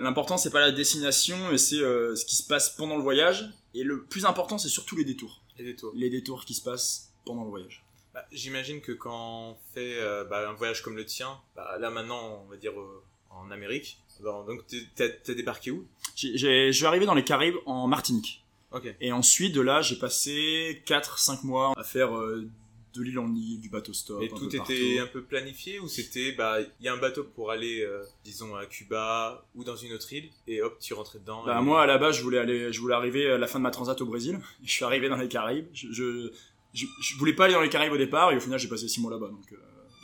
l'important 0.00 0.36
c'est 0.36 0.50
pas 0.50 0.60
la 0.60 0.72
destination 0.72 1.36
mais 1.50 1.58
c'est 1.58 1.80
euh, 1.80 2.14
ce 2.14 2.24
qui 2.24 2.36
se 2.36 2.46
passe 2.46 2.70
pendant 2.70 2.96
le 2.96 3.02
voyage. 3.02 3.50
Et 3.74 3.82
le 3.82 4.04
plus 4.04 4.26
important 4.26 4.58
c'est 4.58 4.68
surtout 4.68 4.96
les 4.96 5.04
détours 5.04 5.41
les 5.62 5.72
détours. 5.72 5.92
Les 5.94 6.10
détours 6.10 6.44
qui 6.44 6.54
se 6.54 6.62
passent 6.62 7.12
pendant 7.24 7.44
le 7.44 7.50
voyage. 7.50 7.82
Bah, 8.14 8.24
J'imagine 8.32 8.80
que 8.80 8.92
quand 8.92 9.50
on 9.50 9.56
fait 9.74 9.98
euh, 9.98 10.24
bah, 10.24 10.48
un 10.48 10.52
voyage 10.52 10.82
comme 10.82 10.96
le 10.96 11.06
tien, 11.06 11.38
bah, 11.56 11.76
là 11.78 11.90
maintenant 11.90 12.42
on 12.44 12.50
va 12.50 12.56
dire 12.56 12.78
euh, 12.78 13.02
en 13.30 13.50
Amérique, 13.50 13.98
donc 14.20 14.60
t'as 14.94 15.34
débarqué 15.34 15.70
où? 15.70 15.86
Je 16.16 16.70
suis 16.72 16.86
arrivé 16.86 17.06
dans 17.06 17.14
les 17.14 17.24
Caraïbes 17.24 17.56
en 17.66 17.86
Martinique. 17.86 18.44
Okay. 18.70 18.94
Et 19.00 19.12
ensuite 19.12 19.54
de 19.54 19.60
là 19.60 19.82
j'ai 19.82 19.96
passé 19.96 20.82
4-5 20.86 21.44
mois 21.44 21.72
à 21.76 21.84
faire 21.84 22.16
euh, 22.16 22.48
de 22.94 23.02
l'île 23.02 23.18
en 23.18 23.34
île, 23.34 23.60
du 23.60 23.68
bateau 23.68 23.92
stop. 23.92 24.22
Et 24.22 24.28
tout 24.28 24.54
était 24.54 24.98
un 24.98 25.06
peu 25.06 25.22
planifié 25.22 25.80
ou 25.80 25.88
c'était 25.88 26.32
bah 26.32 26.58
il 26.60 26.84
y 26.84 26.88
a 26.88 26.94
un 26.94 26.98
bateau 26.98 27.24
pour 27.24 27.50
aller 27.50 27.82
euh, 27.82 28.02
disons 28.24 28.54
à 28.54 28.66
Cuba 28.66 29.46
ou 29.54 29.64
dans 29.64 29.76
une 29.76 29.92
autre 29.92 30.12
île 30.12 30.30
et 30.46 30.62
hop 30.62 30.78
tu 30.80 30.94
rentrais 30.94 31.18
dedans. 31.18 31.44
Bah 31.44 31.58
et... 31.60 31.64
moi 31.64 31.82
à 31.82 31.86
la 31.86 31.98
base 31.98 32.16
je 32.16 32.22
voulais 32.22 32.38
aller 32.38 32.72
je 32.72 32.80
voulais 32.80 32.94
arriver 32.94 33.30
à 33.30 33.38
la 33.38 33.46
fin 33.46 33.58
de 33.58 33.64
ma 33.64 33.70
transat 33.70 34.00
au 34.00 34.06
Brésil. 34.06 34.38
Je 34.64 34.70
suis 34.70 34.84
arrivé 34.84 35.08
dans 35.08 35.16
les 35.16 35.28
Caraïbes. 35.28 35.66
Je 35.72 35.90
je, 35.92 36.30
je, 36.72 36.86
je 37.00 37.18
voulais 37.18 37.32
pas 37.32 37.44
aller 37.44 37.54
dans 37.54 37.60
les 37.60 37.68
Caraïbes 37.68 37.92
au 37.92 37.98
départ 37.98 38.32
et 38.32 38.36
au 38.36 38.40
final 38.40 38.58
j'ai 38.58 38.68
passé 38.68 38.88
6 38.88 39.00
mois 39.00 39.10
là-bas 39.10 39.28
donc 39.28 39.52
euh, 39.52 39.56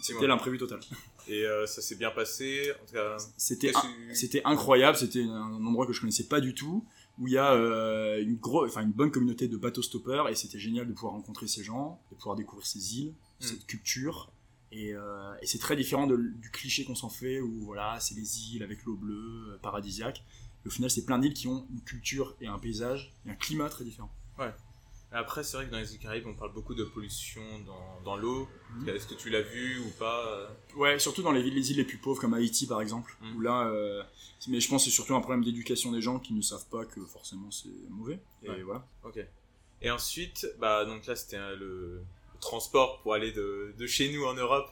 c'était 0.02 0.26
l'imprévu 0.26 0.58
total. 0.58 0.80
Et 1.30 1.44
euh, 1.44 1.66
ça 1.66 1.82
s'est 1.82 1.96
bien 1.96 2.10
passé 2.10 2.72
en 2.72 2.86
tout 2.86 2.94
cas. 2.94 3.16
C'était 3.36 3.72
c'était 4.14 4.40
incroyable 4.46 4.96
c'était 4.96 5.24
un 5.24 5.62
endroit 5.64 5.86
que 5.86 5.92
je 5.92 6.00
connaissais 6.00 6.24
pas 6.24 6.40
du 6.40 6.54
tout 6.54 6.86
où 7.18 7.26
il 7.26 7.32
y 7.32 7.38
a 7.38 7.52
euh, 7.52 8.22
une, 8.22 8.36
gros, 8.36 8.66
une 8.66 8.92
bonne 8.92 9.10
communauté 9.10 9.48
de 9.48 9.56
bateaux 9.56 9.82
stoppeurs 9.82 10.28
et 10.28 10.34
c'était 10.34 10.58
génial 10.58 10.86
de 10.86 10.92
pouvoir 10.92 11.12
rencontrer 11.12 11.48
ces 11.48 11.64
gens, 11.64 12.00
de 12.10 12.16
pouvoir 12.16 12.36
découvrir 12.36 12.66
ces 12.66 12.98
îles, 12.98 13.10
mmh. 13.10 13.44
cette 13.44 13.66
culture. 13.66 14.30
Et, 14.70 14.94
euh, 14.94 15.34
et 15.40 15.46
c'est 15.46 15.58
très 15.58 15.76
différent 15.76 16.06
de, 16.06 16.16
du 16.16 16.50
cliché 16.50 16.84
qu'on 16.84 16.94
s'en 16.94 17.08
fait 17.08 17.40
où 17.40 17.60
voilà, 17.60 17.98
c'est 18.00 18.14
les 18.14 18.54
îles 18.54 18.62
avec 18.62 18.84
l'eau 18.84 18.96
bleue, 18.96 19.52
euh, 19.54 19.58
paradisiaque. 19.62 20.22
Et 20.64 20.68
au 20.68 20.70
final, 20.70 20.90
c'est 20.90 21.04
plein 21.04 21.18
d'îles 21.18 21.34
qui 21.34 21.48
ont 21.48 21.66
une 21.70 21.80
culture 21.80 22.36
et 22.40 22.46
un 22.46 22.58
paysage 22.58 23.14
et 23.26 23.30
un 23.30 23.34
climat 23.34 23.68
très 23.68 23.84
différent. 23.84 24.10
Ouais. 24.38 24.52
Après, 25.10 25.42
c'est 25.42 25.56
vrai 25.56 25.66
que 25.66 25.70
dans 25.70 25.78
les 25.78 25.94
îles 25.94 26.00
Caraïbes, 26.00 26.26
on 26.26 26.34
parle 26.34 26.52
beaucoup 26.52 26.74
de 26.74 26.84
pollution 26.84 27.42
dans, 27.66 28.00
dans 28.04 28.16
l'eau. 28.16 28.46
Mmh. 28.74 28.88
Est-ce 28.90 29.06
que 29.06 29.14
tu 29.14 29.30
l'as 29.30 29.40
vu 29.40 29.78
ou 29.80 29.90
pas 29.98 30.50
Ouais, 30.76 30.98
surtout 30.98 31.22
dans 31.22 31.32
les, 31.32 31.42
villes, 31.42 31.54
les 31.54 31.70
îles 31.70 31.78
les 31.78 31.84
plus 31.84 31.96
pauvres 31.96 32.20
comme 32.20 32.34
Haïti 32.34 32.66
par 32.66 32.82
exemple, 32.82 33.16
mmh. 33.20 33.36
où 33.36 33.40
là, 33.40 33.68
euh, 33.68 34.02
mais 34.48 34.60
je 34.60 34.68
pense 34.68 34.84
que 34.84 34.90
c'est 34.90 34.94
surtout 34.94 35.14
un 35.14 35.20
problème 35.20 35.44
d'éducation 35.44 35.92
des 35.92 36.02
gens 36.02 36.18
qui 36.18 36.34
ne 36.34 36.42
savent 36.42 36.68
pas 36.70 36.84
que 36.84 37.00
forcément 37.06 37.50
c'est 37.50 37.68
mauvais. 37.88 38.20
Et 38.42 38.50
ouais. 38.50 38.62
voilà. 38.62 38.86
Ok. 39.04 39.18
Et 39.80 39.90
ensuite, 39.90 40.46
bah 40.58 40.84
donc 40.84 41.06
là 41.06 41.16
c'était 41.16 41.38
le, 41.38 41.56
le, 41.56 42.02
transport 42.40 43.00
pour 43.02 43.14
aller 43.14 43.32
de, 43.32 43.74
de 43.76 43.86
chez 43.86 44.12
nous 44.12 44.24
en 44.24 44.34
Europe 44.34 44.70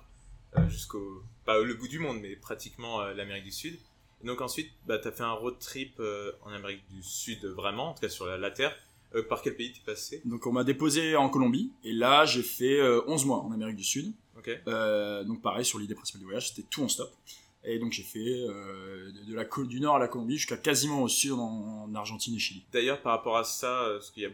euh, 0.57 0.69
jusqu'au 0.69 1.23
pas 1.45 1.59
le 1.61 1.75
bout 1.75 1.89
du 1.89 1.99
monde, 1.99 2.21
mais 2.21 2.37
pratiquement 2.37 3.01
euh, 3.01 3.15
l'Amérique 3.15 3.45
du 3.45 3.53
Sud. 3.53 3.79
Et 4.23 4.27
donc 4.27 4.41
ensuite, 4.41 4.73
bah 4.87 4.99
t'as 4.99 5.13
fait 5.13 5.23
un 5.23 5.33
road 5.33 5.59
trip 5.59 5.95
euh, 6.01 6.33
en 6.43 6.53
Amérique 6.53 6.87
du 6.91 7.03
Sud 7.03 7.45
vraiment, 7.45 7.91
en 7.91 7.95
tout 7.95 8.01
cas 8.01 8.09
sur 8.09 8.27
la, 8.27 8.39
la 8.39 8.51
terre. 8.51 8.77
Euh, 9.15 9.23
par 9.23 9.41
quel 9.41 9.57
pays 9.57 9.73
t'es 9.73 9.81
passé 9.85 10.21
Donc 10.25 10.47
on 10.47 10.53
m'a 10.53 10.65
déposé 10.65 11.17
en 11.17 11.29
Colombie 11.29 11.71
et 11.85 11.93
là 11.93 12.25
j'ai 12.25 12.43
fait 12.43 12.81
euh, 12.81 13.03
11 13.07 13.25
mois 13.25 13.39
en 13.39 13.53
Amérique 13.53 13.77
du 13.77 13.85
Sud. 13.85 14.13
Okay. 14.39 14.59
Euh, 14.67 15.25
donc 15.25 15.43
pareil 15.43 15.65
sur 15.65 15.79
l'idée 15.79 15.95
principale 15.95 16.21
du 16.21 16.25
voyage, 16.25 16.49
c'était 16.51 16.67
tout 16.69 16.83
en 16.83 16.89
stop. 16.89 17.13
Et 17.65 17.79
donc 17.79 17.93
j'ai 17.93 18.03
fait 18.03 18.19
euh, 18.49 19.11
de, 19.27 19.35
la 19.35 19.45
du 19.45 19.81
nord 19.81 19.97
à 19.97 19.99
la 19.99 20.09
Colombie 20.09 20.37
jusqu'à 20.37 20.57
quasiment 20.57 21.03
au 21.03 21.09
sud 21.09 21.33
en, 21.33 21.85
en 21.85 21.95
Argentine 21.95 22.35
et 22.35 22.39
Chili. 22.39 22.65
D'ailleurs 22.73 23.01
par 23.01 23.13
rapport 23.13 23.37
à 23.37 23.45
ça, 23.45 23.89
parce 23.93 24.11
qu'il 24.11 24.25
y 24.25 24.27
a 24.27 24.31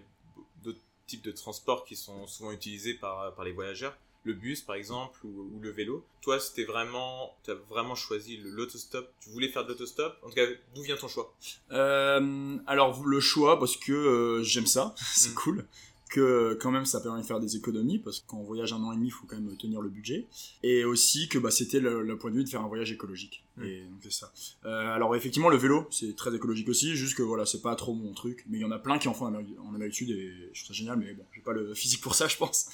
d'autres 0.63 0.81
types 1.07 1.23
de 1.23 1.33
transports 1.33 1.85
qui 1.85 1.97
sont 1.97 2.27
souvent 2.27 2.53
utilisés 2.53 2.95
par, 2.95 3.35
par 3.35 3.45
les 3.45 3.53
voyageurs, 3.53 3.97
le 4.25 4.33
bus 4.35 4.61
par 4.63 4.77
exemple 4.77 5.21
ou, 5.25 5.51
ou 5.55 5.61
le 5.61 5.71
vélo. 5.71 6.05
Toi, 6.21 6.39
c'était 6.39 6.65
vraiment, 6.65 7.37
tu 7.45 7.51
as 7.51 7.55
vraiment 7.55 7.95
choisi 7.95 8.37
l'autostop. 8.37 9.13
Tu 9.21 9.31
voulais 9.31 9.49
faire 9.49 9.65
de 9.65 9.71
l'autostop? 9.71 10.17
En 10.23 10.29
tout 10.29 10.35
cas, 10.35 10.47
d'où 10.75 10.83
vient 10.83 10.97
ton 10.97 11.09
choix? 11.09 11.35
Euh, 11.73 12.59
Alors 12.67 13.05
le 13.05 13.21
choix 13.21 13.59
parce 13.59 13.77
que 13.77 13.93
euh, 13.93 14.43
j'aime 14.43 14.67
ça, 14.67 14.95
c'est 15.15 15.31
mmh. 15.31 15.35
cool. 15.35 15.67
Que 16.13 16.59
quand 16.61 16.71
même 16.71 16.85
ça 16.85 17.01
permet 17.01 17.23
de 17.23 17.27
faire 17.27 17.41
des 17.41 17.57
économies 17.57 17.99
parce 17.99 18.21
qu'en 18.21 18.43
voyage 18.43 18.73
un 18.73 18.83
an 18.83 18.93
et 18.93 18.97
demi 18.97 19.09
il 19.09 19.11
faut 19.11 19.27
quand 19.27 19.37
même 19.37 19.57
tenir 19.57 19.81
le 19.81 19.89
budget. 19.89 20.27
Et 20.63 20.85
aussi 20.85 21.29
que 21.29 21.39
bah, 21.39 21.51
c'était 21.51 21.81
le, 21.81 22.17
point 22.19 22.31
de 22.31 22.37
vue 22.37 22.45
de 22.45 22.49
faire 22.49 22.61
un 22.61 22.69
voyage 22.69 22.93
écologique. 22.93 23.45
Et 23.63 23.83
donc 23.83 24.01
c'est 24.03 24.13
ça. 24.13 24.33
Euh, 24.65 24.95
alors 24.95 25.17
effectivement 25.17 25.49
le 25.49 25.57
vélo 25.57 25.87
c'est 25.91 26.15
très 26.17 26.35
écologique 26.35 26.69
aussi 26.69 26.97
juste 26.97 27.17
que 27.17 27.23
voilà 27.23 27.47
c'est 27.47 27.63
pas 27.63 27.75
trop 27.77 27.95
mon 27.95 28.13
truc. 28.13 28.45
Mais 28.49 28.59
il 28.59 28.61
y 28.61 28.65
en 28.65 28.71
a 28.71 28.79
plein 28.79 28.99
qui 28.99 29.09
en 29.09 29.15
font 29.15 29.27
en 29.27 29.75
Amérique, 29.75 29.91
du 29.91 29.97
Sud 29.97 30.11
et 30.11 30.51
je 30.53 30.65
trouve 30.65 30.69
ça 30.69 30.79
génial 30.79 30.99
mais 30.99 31.15
bon 31.15 31.25
j'ai 31.35 31.41
pas 31.41 31.53
le 31.53 31.75
physique 31.75 32.03
pour 32.03 32.15
ça 32.15 32.29
je 32.29 32.37
pense. 32.37 32.69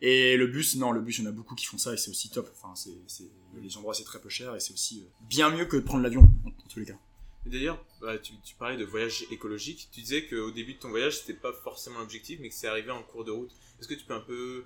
Et 0.00 0.36
le 0.36 0.48
bus 0.48 0.76
non 0.76 0.90
le 0.90 1.00
bus 1.00 1.18
il 1.18 1.24
y 1.24 1.26
en 1.26 1.30
a 1.30 1.32
beaucoup 1.32 1.54
qui 1.54 1.66
font 1.66 1.78
ça 1.78 1.94
et 1.94 1.96
c'est 1.96 2.10
aussi 2.10 2.28
top. 2.30 2.50
Enfin 2.56 2.74
c'est 2.74 3.24
les 3.62 3.76
endroits 3.76 3.94
c'est 3.94 4.04
très 4.04 4.20
peu 4.20 4.28
cher 4.28 4.54
et 4.56 4.60
c'est 4.60 4.72
aussi 4.72 5.00
euh, 5.00 5.08
bien 5.28 5.50
mieux 5.50 5.64
que 5.64 5.76
de 5.76 5.82
prendre 5.82 6.02
l'avion 6.02 6.22
en 6.22 6.68
tous 6.68 6.80
les 6.80 6.86
cas 6.86 6.98
D'ailleurs, 7.46 7.82
bah, 8.00 8.18
tu, 8.18 8.34
parlais 8.58 8.76
de 8.76 8.84
voyage 8.84 9.24
écologique. 9.30 9.88
Tu 9.92 10.00
disais 10.00 10.26
qu'au 10.26 10.50
début 10.50 10.74
de 10.74 10.78
ton 10.78 10.90
voyage, 10.90 11.20
c'était 11.20 11.38
pas 11.38 11.52
forcément 11.52 12.00
l'objectif, 12.00 12.38
mais 12.40 12.48
que 12.48 12.54
c'est 12.54 12.68
arrivé 12.68 12.90
en 12.90 13.02
cours 13.02 13.24
de 13.24 13.30
route. 13.30 13.50
Est-ce 13.80 13.88
que 13.88 13.94
tu 13.94 14.04
peux 14.04 14.14
un 14.14 14.20
peu 14.20 14.64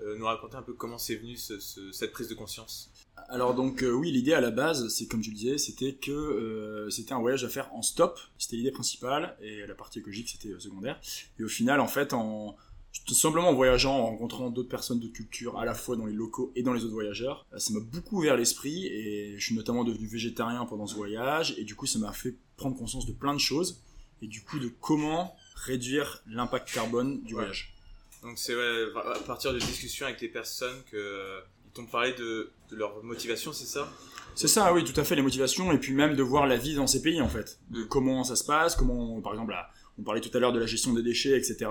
euh, 0.00 0.16
nous 0.16 0.26
raconter 0.26 0.56
un 0.56 0.62
peu 0.62 0.72
comment 0.72 0.98
c'est 0.98 1.16
venu 1.16 1.36
cette 1.36 2.12
prise 2.12 2.28
de 2.28 2.34
conscience? 2.34 2.90
Alors 3.28 3.54
donc 3.54 3.82
euh, 3.82 3.90
oui, 3.90 4.12
l'idée 4.12 4.34
à 4.34 4.40
la 4.40 4.50
base, 4.50 4.88
c'est 4.88 5.06
comme 5.06 5.22
tu 5.22 5.30
le 5.30 5.36
disais, 5.36 5.58
c'était 5.58 5.94
que 5.94 6.12
euh, 6.12 6.90
c'était 6.90 7.14
un 7.14 7.18
voyage 7.18 7.44
à 7.44 7.48
faire 7.48 7.72
en 7.74 7.82
stop. 7.82 8.18
C'était 8.38 8.56
l'idée 8.56 8.70
principale 8.70 9.36
et 9.40 9.66
la 9.66 9.74
partie 9.74 10.00
écologique 10.00 10.28
c'était 10.28 10.58
secondaire. 10.58 11.00
Et 11.38 11.44
au 11.44 11.48
final, 11.48 11.80
en 11.80 11.88
fait, 11.88 12.12
en 12.12 12.56
tout 13.04 13.14
simplement 13.14 13.48
en 13.48 13.54
voyageant, 13.54 13.94
en 13.94 14.06
rencontrant 14.06 14.50
d'autres 14.50 14.68
personnes 14.68 15.00
de 15.00 15.08
culture, 15.08 15.58
à 15.58 15.64
la 15.64 15.74
fois 15.74 15.96
dans 15.96 16.06
les 16.06 16.12
locaux 16.12 16.52
et 16.56 16.62
dans 16.62 16.72
les 16.72 16.84
autres 16.84 16.94
voyageurs, 16.94 17.46
euh, 17.52 17.58
ça 17.58 17.72
m'a 17.72 17.80
beaucoup 17.80 18.18
ouvert 18.18 18.36
l'esprit 18.36 18.86
et 18.86 19.34
je 19.38 19.44
suis 19.44 19.54
notamment 19.54 19.84
devenu 19.84 20.06
végétarien 20.06 20.64
pendant 20.66 20.86
ce 20.86 20.94
voyage 20.94 21.54
et 21.58 21.64
du 21.64 21.74
coup 21.74 21.86
ça 21.86 21.98
m'a 21.98 22.12
fait 22.12 22.34
prendre 22.56 22.76
conscience 22.76 23.06
de 23.06 23.12
plein 23.12 23.34
de 23.34 23.40
choses 23.40 23.82
et 24.22 24.26
du 24.26 24.42
coup 24.42 24.58
de 24.58 24.70
comment 24.80 25.36
réduire 25.54 26.22
l'impact 26.26 26.72
carbone 26.72 27.22
du 27.22 27.34
voyage. 27.34 27.74
Donc 28.22 28.38
c'est 28.38 28.54
à 28.54 29.18
partir 29.26 29.52
de 29.52 29.58
discussions 29.58 30.06
avec 30.06 30.20
les 30.20 30.28
personnes 30.28 30.82
que 30.90 31.40
ils 31.66 31.72
t'ont 31.72 31.86
parlé 31.86 32.14
de, 32.14 32.50
leur 32.70 33.02
motivation, 33.04 33.52
c'est 33.52 33.66
ça? 33.66 33.92
C'est 34.34 34.48
ça, 34.48 34.72
oui, 34.72 34.82
tout 34.82 34.98
à 34.98 35.04
fait, 35.04 35.14
les 35.14 35.22
motivations, 35.22 35.70
et 35.72 35.78
puis 35.78 35.92
même 35.92 36.16
de 36.16 36.22
voir 36.22 36.46
la 36.46 36.56
vie 36.56 36.74
dans 36.74 36.86
ces 36.86 37.02
pays, 37.02 37.20
en 37.20 37.28
fait. 37.28 37.58
De 37.70 37.84
comment 37.84 38.24
ça 38.24 38.34
se 38.34 38.44
passe, 38.44 38.76
comment, 38.76 39.20
par 39.20 39.32
exemple, 39.32 39.54
on 39.98 40.02
parlait 40.02 40.20
tout 40.20 40.34
à 40.34 40.40
l'heure 40.40 40.52
de 40.52 40.58
la 40.58 40.66
gestion 40.66 40.94
des 40.94 41.02
déchets, 41.02 41.36
etc 41.38 41.68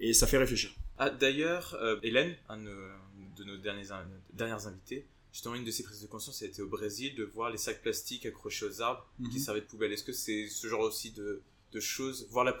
et 0.00 0.12
ça 0.12 0.26
fait 0.26 0.38
réfléchir. 0.38 0.72
Ah, 0.98 1.10
D'ailleurs, 1.10 1.74
euh, 1.80 1.98
Hélène, 2.02 2.34
un 2.48 2.58
de 2.58 3.44
nos 3.44 3.56
derniers, 3.56 3.86
dernières 4.32 4.66
invités, 4.66 5.06
justement 5.32 5.54
une 5.54 5.64
de 5.64 5.70
ses 5.70 5.82
prises 5.82 6.00
de 6.00 6.06
conscience, 6.06 6.42
a 6.42 6.46
été 6.46 6.62
au 6.62 6.68
Brésil 6.68 7.14
de 7.14 7.24
voir 7.24 7.50
les 7.50 7.58
sacs 7.58 7.82
plastiques 7.82 8.24
accrochés 8.26 8.64
aux 8.66 8.80
arbres 8.80 9.06
qui 9.18 9.36
mhm. 9.36 9.38
servaient 9.38 9.60
de 9.60 9.66
poubelle. 9.66 9.92
Est-ce 9.92 10.04
que 10.04 10.12
c'est 10.12 10.48
ce 10.48 10.66
genre 10.66 10.80
aussi 10.80 11.10
de, 11.10 11.42
de 11.72 11.80
choses, 11.80 12.26
voir 12.30 12.44
la, 12.44 12.58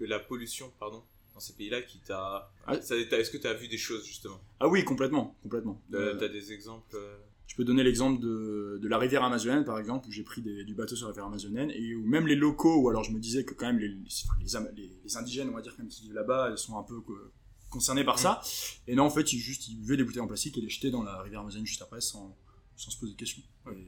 la 0.00 0.18
pollution, 0.18 0.70
pardon, 0.78 1.02
dans 1.34 1.40
ces 1.40 1.54
pays-là 1.54 1.82
qui 1.82 1.98
t'a... 2.00 2.50
Ah. 2.66 2.74
Est-ce 2.74 3.30
que 3.30 3.38
tu 3.38 3.46
as 3.46 3.54
vu 3.54 3.68
des 3.68 3.78
choses 3.78 4.04
justement? 4.04 4.40
Ah 4.60 4.68
oui, 4.68 4.84
complètement, 4.84 5.36
complètement. 5.42 5.80
Tu 5.90 5.96
as, 5.96 6.00
euh, 6.00 6.28
des 6.28 6.52
exemples 6.52 6.96
euh? 6.96 7.16
Je 7.48 7.56
peux 7.56 7.64
donner 7.64 7.82
l'exemple 7.82 8.20
de, 8.20 8.78
la 8.88 8.98
rivière 8.98 9.24
amazonienne, 9.24 9.64
par 9.64 9.78
exemple, 9.78 10.06
où 10.06 10.12
j'ai 10.12 10.22
pris 10.22 10.42
du 10.42 10.74
bateau 10.74 10.94
sur 10.94 11.06
la 11.06 11.12
rivière 11.12 11.26
amazonienne, 11.26 11.70
et 11.70 11.94
où 11.94 12.06
même 12.06 12.26
les 12.26 12.36
locaux, 12.36 12.76
ou 12.76 12.90
alors 12.90 13.04
je 13.04 13.10
me 13.10 13.18
disais 13.18 13.42
que 13.42 13.54
quand 13.54 13.66
même 13.66 13.78
les, 13.78 15.16
indigènes, 15.16 15.48
on 15.48 15.54
va 15.54 15.62
dire, 15.62 15.74
quand 15.74 15.86
qui 15.88 16.02
vivent 16.02 16.14
là-bas, 16.14 16.56
sont 16.58 16.78
un 16.78 16.82
peu 16.82 16.96
concernés 17.70 18.04
par 18.04 18.18
ça. 18.18 18.42
Et 18.86 18.94
non, 18.94 19.04
en 19.04 19.10
fait, 19.10 19.32
ils, 19.32 19.38
juste, 19.38 19.66
ils 19.68 19.78
buvaient 19.78 19.96
des 19.96 20.04
bouteilles 20.04 20.20
en 20.20 20.26
plastique 20.26 20.58
et 20.58 20.60
les 20.60 20.68
jetaient 20.68 20.90
dans 20.90 21.02
la 21.02 21.22
rivière 21.22 21.40
amazonienne 21.40 21.66
juste 21.66 21.80
après, 21.80 22.02
sans, 22.02 22.36
se 22.76 22.98
poser 22.98 23.12
de 23.12 23.18
questions. 23.18 23.42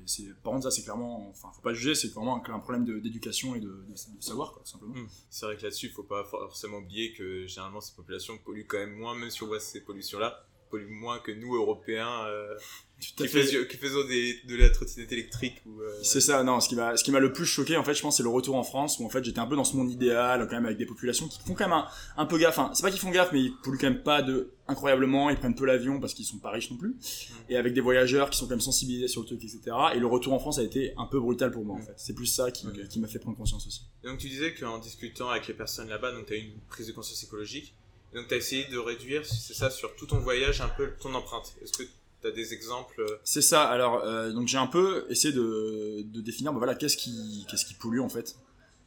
c'est, 0.06 0.34
par 0.42 0.54
contre, 0.54 0.64
ça, 0.64 0.70
c'est 0.70 0.82
clairement, 0.82 1.28
enfin, 1.28 1.50
faut 1.54 1.60
pas 1.60 1.74
juger, 1.74 1.94
c'est 1.94 2.08
vraiment 2.14 2.42
un, 2.42 2.60
problème 2.60 2.86
d'éducation 3.02 3.54
et 3.54 3.60
de, 3.60 3.84
savoir, 4.20 4.52
quoi, 4.52 4.62
simplement. 4.64 4.94
Mmh. 4.94 5.08
C'est 5.28 5.44
vrai 5.44 5.56
que 5.58 5.64
là-dessus, 5.64 5.90
faut 5.90 6.02
pas 6.02 6.24
forcément 6.24 6.78
oublier 6.78 7.12
que 7.12 7.46
généralement, 7.46 7.82
ces 7.82 7.94
populations 7.94 8.38
polluent 8.38 8.66
quand 8.66 8.78
même 8.78 8.96
moins, 8.96 9.14
même 9.14 9.28
si 9.28 9.42
on 9.42 9.48
voit 9.48 9.60
ces 9.60 9.82
pollutions-là, 9.82 10.46
polluent 10.70 10.90
moins 10.90 11.18
que 11.18 11.32
nous, 11.32 11.54
Européens. 11.54 12.24
Euh, 12.26 12.54
qui, 13.00 13.28
faisons 13.28 14.04
des, 14.06 14.40
de 14.46 14.56
la 14.56 14.70
trottinette 14.70 15.10
électrique 15.12 15.62
euh, 15.66 15.90
c'est 16.02 16.20
ça 16.20 16.42
non 16.44 16.60
ce 16.60 16.68
qui 16.68 16.76
m'a 16.76 16.96
ce 16.96 17.04
qui 17.04 17.10
m'a 17.10 17.18
le 17.18 17.32
plus 17.32 17.46
choqué 17.46 17.76
en 17.76 17.84
fait 17.84 17.94
je 17.94 18.02
pense 18.02 18.18
c'est 18.18 18.22
le 18.22 18.28
retour 18.28 18.56
en 18.56 18.62
France 18.62 18.98
où 18.98 19.06
en 19.06 19.08
fait 19.08 19.24
j'étais 19.24 19.38
un 19.38 19.46
peu 19.46 19.56
dans 19.56 19.64
ce 19.64 19.76
monde 19.76 19.90
idéal 19.90 20.46
quand 20.48 20.56
même 20.56 20.66
avec 20.66 20.76
des 20.76 20.86
populations 20.86 21.26
qui 21.26 21.40
font 21.40 21.54
quand 21.54 21.68
même 21.68 21.82
un, 22.16 22.26
peu 22.26 22.38
gaffe 22.38 22.58
enfin 22.58 22.72
c'est 22.74 22.82
pas 22.82 22.90
qu'ils 22.90 23.00
font 23.00 23.10
gaffe 23.10 23.30
mais 23.32 23.40
ils 23.40 23.56
polluent 23.62 23.78
quand 23.78 23.88
même 23.88 24.02
pas 24.02 24.22
de 24.22 24.50
incroyablement 24.68 25.30
ils 25.30 25.36
prennent 25.36 25.54
peu 25.54 25.64
l'avion 25.64 25.98
parce 25.98 26.14
qu'ils 26.14 26.26
sont 26.26 26.38
pas 26.38 26.50
riches 26.50 26.70
non 26.70 26.76
plus 26.76 26.90
mm. 26.90 27.34
et 27.48 27.56
avec 27.56 27.72
des 27.72 27.80
voyageurs 27.80 28.28
qui 28.30 28.38
sont 28.38 28.44
quand 28.44 28.50
même 28.50 28.60
sensibilisés 28.60 29.08
sur 29.08 29.22
le 29.22 29.26
truc 29.26 29.42
etc 29.42 29.60
et 29.94 29.98
le 29.98 30.06
retour 30.06 30.34
en 30.34 30.38
France 30.38 30.58
a 30.58 30.62
été 30.62 30.92
un 30.98 31.06
peu 31.06 31.18
brutal 31.20 31.50
pour 31.50 31.64
moi 31.64 31.76
en 31.76 31.80
mm. 31.80 31.84
fait 31.84 31.94
c'est 31.96 32.14
plus 32.14 32.26
ça 32.26 32.50
qui, 32.50 32.66
qui 32.90 33.00
m'a 33.00 33.08
fait 33.08 33.18
prendre 33.18 33.36
conscience 33.36 33.66
aussi 33.66 33.82
donc 34.04 34.18
tu 34.18 34.28
disais 34.28 34.54
qu'en 34.54 34.78
discutant 34.78 35.30
avec 35.30 35.48
les 35.48 35.54
personnes 35.54 35.88
là-bas 35.88 36.12
donc 36.12 36.26
tu 36.26 36.34
as 36.34 36.36
eu 36.36 36.40
une 36.40 36.60
prise 36.68 36.86
de 36.86 36.92
conscience 36.92 37.22
écologique 37.24 37.74
donc 38.14 38.28
tu 38.28 38.34
as 38.34 38.36
essayé 38.36 38.64
de 38.66 38.78
réduire 38.78 39.24
c'est 39.24 39.54
ça 39.54 39.70
sur 39.70 39.94
tout 39.96 40.06
ton 40.06 40.18
voyage 40.18 40.60
un 40.60 40.68
peu 40.68 40.92
ton 41.00 41.14
empreinte 41.14 41.54
est-ce 41.62 41.72
que 41.72 41.84
T'as 42.22 42.30
des 42.30 42.52
exemples 42.52 43.00
euh 43.00 43.16
C'est 43.24 43.40
ça. 43.40 43.64
Alors, 43.64 44.04
euh, 44.04 44.30
donc 44.32 44.46
j'ai 44.46 44.58
un 44.58 44.66
peu 44.66 45.06
essayé 45.08 45.32
de, 45.32 46.02
de 46.02 46.20
définir, 46.20 46.52
bah 46.52 46.58
voilà, 46.58 46.74
qu'est-ce 46.74 46.96
qui, 46.96 47.46
qu'est-ce 47.50 47.64
qui 47.64 47.74
pollue 47.74 48.00
en 48.00 48.10
fait 48.10 48.36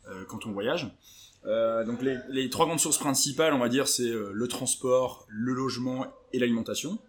euh, 0.08 0.24
quand 0.26 0.46
on 0.46 0.52
voyage. 0.52 0.88
donc 1.44 2.02
les, 2.02 2.18
les, 2.30 2.50
trois 2.50 2.66
grandes 2.66 2.80
sources 2.80 3.00
principales, 3.00 3.54
on 3.54 3.60
va 3.60 3.70
dire, 3.70 3.88
c'est 3.88 4.12
le 4.12 4.48
transport, 4.48 5.26
le 5.30 5.54
logement 5.54 6.06
et 6.32 6.40
l'alimentation. 6.40 7.00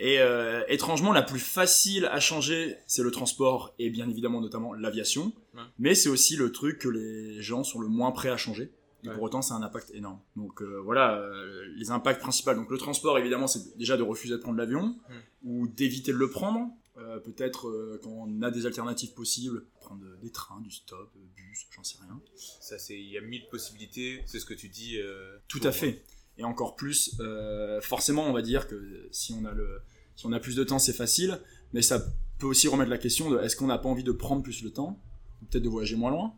Et 0.00 0.18
étrangement, 0.68 1.12
la 1.12 1.22
plus 1.22 1.38
facile 1.38 2.06
à 2.06 2.20
changer, 2.20 2.76
c'est 2.86 3.02
le 3.02 3.10
transport 3.10 3.74
et 3.78 3.90
bien 3.90 4.08
évidemment 4.08 4.40
notamment 4.40 4.72
l'aviation. 4.72 5.32
Mais 5.78 5.94
c'est 5.94 6.08
aussi 6.08 6.36
le 6.36 6.52
truc 6.52 6.78
que 6.78 6.88
les 6.88 7.42
gens 7.42 7.64
sont 7.64 7.80
le 7.80 7.88
moins 7.88 8.10
prêts 8.12 8.30
à 8.30 8.36
changer. 8.36 8.72
Et 9.04 9.10
pour 9.10 9.22
autant, 9.22 9.42
c'est 9.42 9.52
un 9.52 9.62
impact 9.62 9.90
énorme. 9.92 10.18
Donc 10.36 10.62
euh, 10.62 10.80
voilà, 10.82 11.18
euh, 11.18 11.64
les 11.76 11.90
impacts 11.90 12.20
principaux. 12.20 12.54
Donc 12.54 12.70
le 12.70 12.78
transport, 12.78 13.18
évidemment, 13.18 13.46
c'est 13.46 13.76
déjà 13.76 13.96
de 13.96 14.02
refuser 14.02 14.34
de 14.34 14.40
prendre 14.40 14.58
l'avion 14.58 14.96
hmm. 15.08 15.14
ou 15.44 15.68
d'éviter 15.68 16.12
de 16.12 16.16
le 16.16 16.30
prendre. 16.30 16.70
Euh, 16.96 17.18
peut-être 17.18 17.98
quand 18.02 18.10
on 18.10 18.42
a 18.42 18.50
des 18.50 18.66
alternatives 18.66 19.14
possibles, 19.14 19.66
prendre 19.80 20.04
des 20.22 20.30
trains, 20.30 20.60
du 20.60 20.70
stop, 20.70 21.12
bus, 21.34 21.66
j'en 21.74 21.82
sais 21.82 21.98
rien. 22.00 22.20
Ça, 22.36 22.78
c'est 22.78 22.98
il 22.98 23.10
y 23.10 23.18
a 23.18 23.20
mille 23.20 23.46
possibilités. 23.50 24.22
C'est 24.26 24.38
ce 24.38 24.46
que 24.46 24.54
tu 24.54 24.68
dis. 24.68 24.98
Tout 25.48 25.60
à 25.64 25.72
fait. 25.72 26.04
Et 26.38 26.44
encore 26.44 26.76
plus, 26.76 27.20
forcément, 27.82 28.24
on 28.26 28.32
va 28.32 28.42
dire 28.42 28.68
que 28.68 29.08
si 29.10 29.34
on 29.34 29.44
a 29.44 29.52
le, 29.52 29.82
si 30.16 30.26
on 30.26 30.32
a 30.32 30.40
plus 30.40 30.56
de 30.56 30.64
temps, 30.64 30.78
c'est 30.78 30.92
facile. 30.92 31.40
Mais 31.72 31.82
ça 31.82 32.04
peut 32.38 32.46
aussi 32.46 32.68
remettre 32.68 32.90
la 32.90 32.98
question 32.98 33.30
de 33.30 33.38
est-ce 33.40 33.56
qu'on 33.56 33.66
n'a 33.66 33.78
pas 33.78 33.88
envie 33.88 34.04
de 34.04 34.12
prendre 34.12 34.42
plus 34.42 34.62
le 34.62 34.70
temps, 34.70 35.02
peut-être 35.50 35.64
de 35.64 35.68
voyager 35.68 35.96
moins 35.96 36.10
loin? 36.10 36.34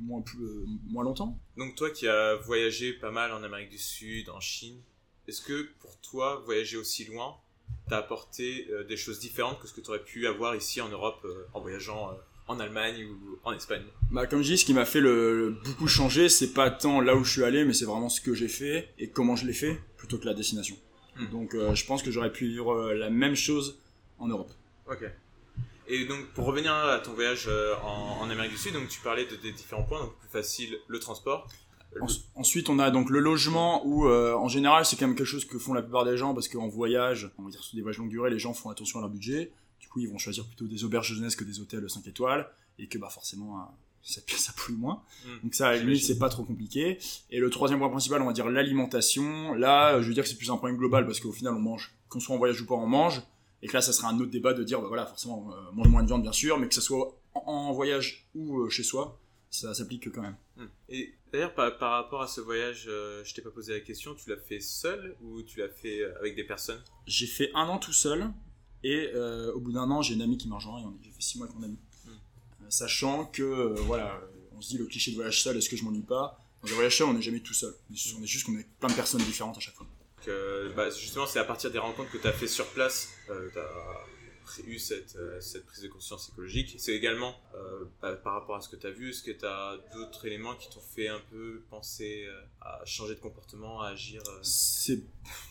Moins, 0.00 0.22
plus, 0.22 0.42
euh, 0.42 0.64
moins 0.88 1.04
longtemps. 1.04 1.38
Donc 1.56 1.74
toi 1.74 1.90
qui 1.90 2.08
as 2.08 2.36
voyagé 2.36 2.92
pas 2.92 3.10
mal 3.10 3.32
en 3.32 3.42
Amérique 3.42 3.70
du 3.70 3.78
Sud, 3.78 4.28
en 4.30 4.40
Chine, 4.40 4.76
est-ce 5.28 5.42
que 5.42 5.68
pour 5.80 5.98
toi, 6.00 6.42
voyager 6.44 6.76
aussi 6.76 7.04
loin, 7.04 7.36
t'a 7.88 7.98
apporté 7.98 8.66
euh, 8.70 8.84
des 8.84 8.96
choses 8.96 9.20
différentes 9.20 9.60
que 9.60 9.68
ce 9.68 9.72
que 9.72 9.80
tu 9.80 9.88
aurais 9.90 10.02
pu 10.02 10.26
avoir 10.26 10.56
ici 10.56 10.80
en 10.80 10.88
Europe 10.88 11.20
euh, 11.24 11.46
en 11.54 11.60
voyageant 11.60 12.16
en 12.48 12.58
Allemagne 12.58 13.04
ou 13.04 13.38
en 13.44 13.52
Espagne? 13.52 13.84
Bah 14.10 14.26
comme 14.26 14.42
je 14.42 14.52
dis, 14.52 14.58
ce 14.58 14.64
qui 14.64 14.74
m'a 14.74 14.84
fait 14.84 15.00
le, 15.00 15.56
beaucoup 15.64 15.88
changer, 15.88 16.28
c'est 16.28 16.52
pas 16.52 16.70
tant 16.70 17.00
là 17.00 17.14
où 17.14 17.24
je 17.24 17.30
suis 17.30 17.44
allé, 17.44 17.64
mais 17.64 17.72
c'est 17.72 17.84
vraiment 17.84 18.08
ce 18.08 18.20
que 18.20 18.34
j'ai 18.34 18.48
fait 18.48 18.92
et 18.98 19.08
comment 19.10 19.36
je 19.36 19.46
l'ai 19.46 19.52
fait, 19.52 19.78
plutôt 19.96 20.18
que 20.18 20.26
la 20.26 20.34
destination. 20.34 20.76
Hmm. 21.16 21.30
Donc 21.30 21.54
je 21.54 21.86
pense 21.86 22.02
que 22.02 22.10
j'aurais 22.10 22.32
pu 22.32 22.46
vivre 22.48 22.92
la 22.92 23.10
même 23.10 23.36
chose 23.36 23.78
en 24.18 24.26
Europe. 24.26 24.52
Ok. 24.90 25.04
Et 25.92 26.04
donc, 26.04 26.24
pour 26.34 26.44
revenir 26.44 26.72
à 26.72 27.00
ton 27.00 27.14
voyage 27.14 27.46
euh, 27.48 27.74
en, 27.82 28.30
Amérique 28.30 28.52
du 28.52 28.58
Sud, 28.58 28.74
donc 28.74 28.88
tu 28.88 29.00
parlais 29.00 29.26
de, 29.26 29.34
des 29.34 29.50
différents 29.50 29.82
points, 29.82 29.98
donc 29.98 30.16
plus 30.20 30.28
facile, 30.28 30.78
le 30.86 31.00
transport. 31.00 31.48
ensuite, 32.36 32.70
on 32.70 32.78
a 32.78 32.92
donc 32.92 33.10
le 33.10 33.18
logement 33.18 33.84
où, 33.84 34.06
euh, 34.06 34.32
en 34.34 34.46
général, 34.46 34.86
c'est 34.86 34.94
quand 34.94 35.08
même 35.08 35.16
quelque 35.16 35.26
chose 35.26 35.44
que 35.44 35.58
font 35.58 35.74
la 35.74 35.82
plupart 35.82 36.04
des 36.04 36.16
gens 36.16 36.32
parce 36.32 36.46
qu'en 36.46 36.68
voyage, 36.68 37.32
on 37.38 37.42
va 37.42 37.50
dire 37.50 37.64
sur 37.64 37.74
des 37.74 37.82
voyages 37.82 37.98
longue 37.98 38.08
durée, 38.08 38.30
les 38.30 38.38
gens 38.38 38.54
font 38.54 38.70
attention 38.70 39.00
à 39.00 39.02
leur 39.02 39.10
budget. 39.10 39.50
Du 39.80 39.88
coup, 39.88 39.98
ils 39.98 40.08
vont 40.08 40.18
choisir 40.18 40.46
plutôt 40.46 40.66
des 40.66 40.84
auberges 40.84 41.12
jeunesse 41.12 41.34
que 41.34 41.42
des 41.42 41.58
hôtels 41.58 41.90
5 41.90 42.06
étoiles 42.06 42.48
et 42.78 42.86
que, 42.86 42.96
bah, 42.96 43.08
forcément, 43.08 43.58
euh, 43.58 43.62
ça, 44.04 44.20
ça 44.28 44.52
pollue 44.56 44.78
moins. 44.78 45.02
Hmm. 45.26 45.42
Donc 45.42 45.54
ça, 45.56 45.70
à 45.70 45.76
limite, 45.76 46.04
c'est 46.04 46.20
pas 46.20 46.28
trop 46.28 46.44
compliqué. 46.44 46.98
Et 47.30 47.40
le 47.40 47.50
troisième 47.50 47.80
point 47.80 47.90
principal, 47.90 48.22
on 48.22 48.26
va 48.26 48.32
dire 48.32 48.48
l'alimentation. 48.48 49.54
Là, 49.54 50.00
je 50.00 50.06
veux 50.06 50.14
dire 50.14 50.22
que 50.22 50.28
c'est 50.28 50.38
plus 50.38 50.52
un 50.52 50.56
problème 50.56 50.78
global 50.78 51.04
parce 51.04 51.18
qu'au 51.18 51.32
final, 51.32 51.54
on 51.54 51.58
mange, 51.58 51.92
qu'on 52.08 52.20
soit 52.20 52.36
en 52.36 52.38
voyage 52.38 52.60
ou 52.60 52.66
pas, 52.66 52.76
on 52.76 52.86
mange. 52.86 53.22
Et 53.62 53.68
que 53.68 53.74
là, 53.74 53.82
ça 53.82 53.92
sera 53.92 54.08
un 54.08 54.18
autre 54.18 54.30
débat 54.30 54.54
de 54.54 54.64
dire, 54.64 54.80
bah 54.80 54.88
voilà, 54.88 55.06
forcément, 55.06 55.52
euh, 55.52 55.72
mange 55.72 55.88
moins 55.88 56.02
de 56.02 56.06
viande, 56.06 56.22
bien 56.22 56.32
sûr, 56.32 56.58
mais 56.58 56.68
que 56.68 56.74
ce 56.74 56.80
soit 56.80 57.16
en, 57.34 57.72
voyage 57.72 58.26
ou 58.34 58.60
euh, 58.60 58.70
chez 58.70 58.82
soi, 58.82 59.20
ça 59.50 59.74
s'applique 59.74 60.10
quand 60.10 60.22
même. 60.22 60.36
Hmm. 60.56 60.66
Et 60.88 61.14
d'ailleurs, 61.32 61.54
par, 61.54 61.78
rapport 61.78 62.22
à 62.22 62.26
ce 62.26 62.40
voyage, 62.40 62.86
euh, 62.88 63.22
je 63.24 63.34
t'ai 63.34 63.42
pas 63.42 63.50
posé 63.50 63.74
la 63.74 63.80
question, 63.80 64.14
tu 64.14 64.30
l'as 64.30 64.36
fait 64.36 64.60
seul 64.60 65.16
ou 65.22 65.42
tu 65.42 65.58
l'as 65.60 65.68
fait 65.68 66.02
avec 66.20 66.36
des 66.36 66.44
personnes? 66.44 66.80
J'ai 67.06 67.26
fait 67.26 67.50
un 67.54 67.68
an 67.68 67.78
tout 67.78 67.92
seul, 67.92 68.30
et 68.82 69.12
au 69.54 69.60
bout 69.60 69.72
d'un 69.72 69.90
an, 69.90 70.00
j'ai 70.00 70.14
une 70.14 70.22
amie 70.22 70.38
qui 70.38 70.48
m'a 70.48 70.56
rejoint, 70.56 70.80
et 70.80 71.04
j'ai 71.04 71.10
fait 71.10 71.22
six 71.22 71.38
mois 71.38 71.46
avec 71.46 71.58
mon 71.58 71.64
ami. 71.64 71.76
Hmm. 72.06 72.70
sachant 72.70 73.26
que, 73.26 73.78
voilà, 73.80 74.18
on 74.56 74.60
se 74.62 74.70
dit 74.70 74.78
le 74.78 74.86
cliché 74.86 75.10
de 75.10 75.16
voyage 75.16 75.42
seul, 75.42 75.56
est-ce 75.58 75.68
que 75.68 75.76
je 75.76 75.84
m'ennuie 75.84 76.00
pas? 76.00 76.40
Dans 76.62 76.70
un 76.70 76.74
voyage 76.74 76.96
seul, 76.96 77.08
on 77.08 77.14
n'est 77.14 77.22
jamais 77.22 77.40
tout 77.40 77.54
seul. 77.54 77.74
On 77.90 78.22
est 78.22 78.26
juste 78.26 78.46
qu'on 78.46 78.56
est 78.56 78.66
plein 78.78 78.88
de 78.88 78.94
personnes 78.94 79.22
différentes 79.22 79.56
à 79.58 79.60
chaque 79.60 79.74
fois 79.74 79.86
bah, 80.76 80.90
justement, 80.90 81.26
c'est 81.26 81.38
à 81.38 81.44
partir 81.44 81.70
des 81.70 81.78
rencontres 81.78 82.10
que 82.10 82.18
tu 82.18 82.26
as 82.26 82.32
fait 82.32 82.48
sur 82.48 82.66
place, 82.72 83.08
euh, 83.30 83.48
tu 83.52 83.58
as 83.58 84.66
eu 84.66 84.78
cette, 84.80 85.14
euh, 85.16 85.40
cette 85.40 85.64
prise 85.64 85.82
de 85.84 85.88
conscience 85.88 86.28
écologique. 86.28 86.74
C'est 86.78 86.92
également 86.94 87.36
euh, 87.54 87.84
bah, 88.02 88.14
par 88.16 88.32
rapport 88.34 88.56
à 88.56 88.60
ce 88.60 88.68
que 88.68 88.74
tu 88.76 88.86
as 88.86 88.90
vu, 88.90 89.10
est-ce 89.10 89.22
que 89.22 89.30
tu 89.30 89.44
as 89.46 89.76
d'autres 89.94 90.26
éléments 90.26 90.56
qui 90.56 90.68
t'ont 90.68 90.80
fait 90.80 91.06
un 91.08 91.20
peu 91.30 91.62
penser 91.70 92.24
euh, 92.26 92.40
à 92.60 92.80
changer 92.84 93.14
de 93.14 93.20
comportement, 93.20 93.80
à 93.80 93.90
agir 93.90 94.20
euh 94.28 94.38
C'est 94.42 95.02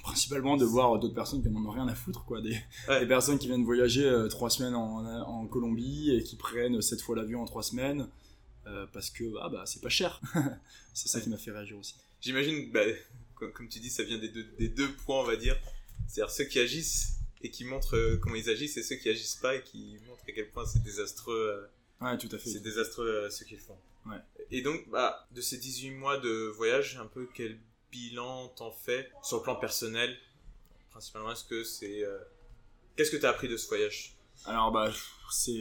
principalement 0.04 0.58
de 0.58 0.66
voir 0.66 1.00
d'autres 1.00 1.16
personnes 1.16 1.42
qui 1.42 1.50
n'en 1.50 1.64
ont 1.66 1.72
rien 1.72 1.88
à 1.88 1.96
foutre, 1.96 2.26
quoi. 2.26 2.42
Des, 2.42 2.58
Ouais. 2.90 3.00
des 3.00 3.08
personnes 3.08 3.40
qui 3.40 3.48
viennent 3.48 3.64
voyager 3.64 4.06
euh, 4.06 4.28
trois 4.28 4.50
semaines 4.50 4.76
en, 4.76 5.06
en 5.06 5.48
Colombie 5.48 6.12
et 6.14 6.24
qui 6.24 6.36
prennent 6.36 6.82
sept 6.82 7.02
fois 7.02 7.16
l'avion 7.16 7.42
en 7.42 7.46
trois 7.46 7.64
semaines 7.64 8.10
euh, 8.68 8.86
parce 8.92 9.10
que 9.10 9.24
ah 9.42 9.48
bah 9.50 9.64
c'est 9.66 9.82
pas 9.82 9.88
cher. 9.90 10.20
c'est 10.94 11.08
ça 11.08 11.18
Ouais. 11.20 11.24
qui 11.24 11.30
m'a 11.30 11.38
fait 11.38 11.52
réagir 11.52 11.78
aussi. 11.78 11.96
J'imagine, 12.20 12.70
bah, 12.74 12.82
comme, 13.40 13.68
tu 13.70 13.80
dis, 13.80 13.90
ça 13.90 14.04
vient 14.04 14.18
des 14.18 14.30
deux, 14.30 14.44
des 14.58 14.68
deux 14.70 14.92
points, 15.06 15.20
on 15.22 15.24
va 15.24 15.36
dire. 15.36 15.58
C'est-à-dire 16.08 16.32
ceux 16.34 16.46
qui 16.46 16.60
agissent 16.60 17.14
et 17.42 17.50
qui 17.52 17.64
montrent 17.66 17.96
euh, 17.96 18.18
comment 18.18 18.36
ils 18.36 18.50
agissent 18.50 18.78
et 18.78 18.84
ceux 18.84 18.96
qui 18.96 19.10
agissent 19.10 19.36
pas 19.42 19.56
et 19.56 19.64
qui 19.64 19.98
montrent 20.08 20.24
à 20.28 20.32
quel 20.32 20.50
point 20.50 20.66
c'est 20.66 20.84
désastreux. 20.84 21.36
euh, 22.02 22.06
Ouais, 22.06 22.18
tout 22.18 22.30
à 22.32 22.38
fait. 22.38 22.50
C'est 22.50 22.62
désastreux 22.62 23.08
euh, 23.08 23.30
ce 23.30 23.44
qu'ils 23.44 23.60
font. 23.60 23.78
Ouais. 24.06 24.18
Et 24.52 24.62
donc, 24.62 24.90
bah, 24.90 25.28
de 25.32 25.42
ces 25.42 25.58
18 25.58 25.92
mois 25.92 26.18
de 26.18 26.48
voyage, 26.56 26.98
un 27.02 27.06
peu 27.08 27.28
quel 27.34 27.60
bilan 27.92 28.48
t'en 28.50 28.72
fais 28.72 29.10
sur 29.24 29.38
le 29.38 29.44
plan 29.44 29.56
personnel? 29.56 30.18
Principalement, 30.92 31.32
est-ce 31.32 31.44
que 31.44 31.64
c'est. 31.64 32.04
euh, 32.04 32.18
Qu'est-ce 32.96 33.12
que 33.12 33.18
t'as 33.18 33.30
appris 33.30 33.48
de 33.48 33.58
ce 33.58 33.68
voyage? 33.68 34.16
Alors 34.46 34.72
bah 34.72 34.90
c'est 35.32 35.52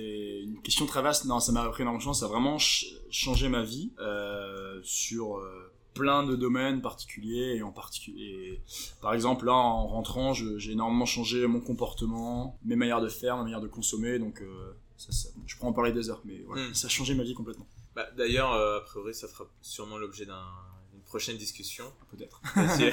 une 0.42 0.62
question 0.62 0.86
très 0.86 1.02
vaste. 1.02 1.24
Non, 1.24 1.40
ça 1.40 1.50
m'a 1.52 1.62
appris 1.64 1.82
énormément 1.82 1.98
de 1.98 2.04
chance. 2.04 2.20
Ça 2.20 2.26
a 2.26 2.28
vraiment 2.28 2.58
ch- 2.58 2.86
changé 3.10 3.48
ma 3.48 3.62
vie 3.64 3.92
euh, 3.98 4.80
sur 4.84 5.38
euh, 5.38 5.72
plein 5.98 6.22
de 6.22 6.36
domaines 6.36 6.80
particuliers 6.80 7.56
et 7.56 7.62
en 7.62 7.72
particulier. 7.72 8.60
Par 9.00 9.14
exemple 9.14 9.46
là 9.46 9.54
en 9.54 9.86
rentrant, 9.86 10.32
j'ai 10.34 10.72
énormément 10.72 11.06
changé 11.06 11.46
mon 11.46 11.60
comportement, 11.60 12.58
mes 12.64 12.76
manières 12.76 13.00
de 13.00 13.08
faire, 13.08 13.36
ma 13.36 13.42
manière 13.42 13.60
de 13.60 13.68
consommer. 13.68 14.18
Donc 14.18 14.40
euh, 14.42 14.72
ça, 14.96 15.12
ça- 15.12 15.28
je 15.46 15.56
pourrais 15.56 15.68
en 15.70 15.72
parler 15.72 15.92
des 15.92 16.08
heures, 16.10 16.22
mais 16.24 16.38
voilà, 16.46 16.68
Mm. 16.68 16.74
ça 16.74 16.86
a 16.86 16.90
changé 16.90 17.14
ma 17.14 17.22
vie 17.24 17.34
complètement. 17.34 17.66
bah, 17.96 18.08
D'ailleurs, 18.16 18.52
euh, 18.52 18.78
a 18.78 18.80
priori, 18.82 19.12
ça 19.14 19.26
fera 19.28 19.44
sûrement 19.60 19.98
l'objet 19.98 20.24
d'une 20.26 21.02
prochaine 21.06 21.36
discussion. 21.36 21.84
Peut-être. 22.10 22.40
Si- 22.76 22.90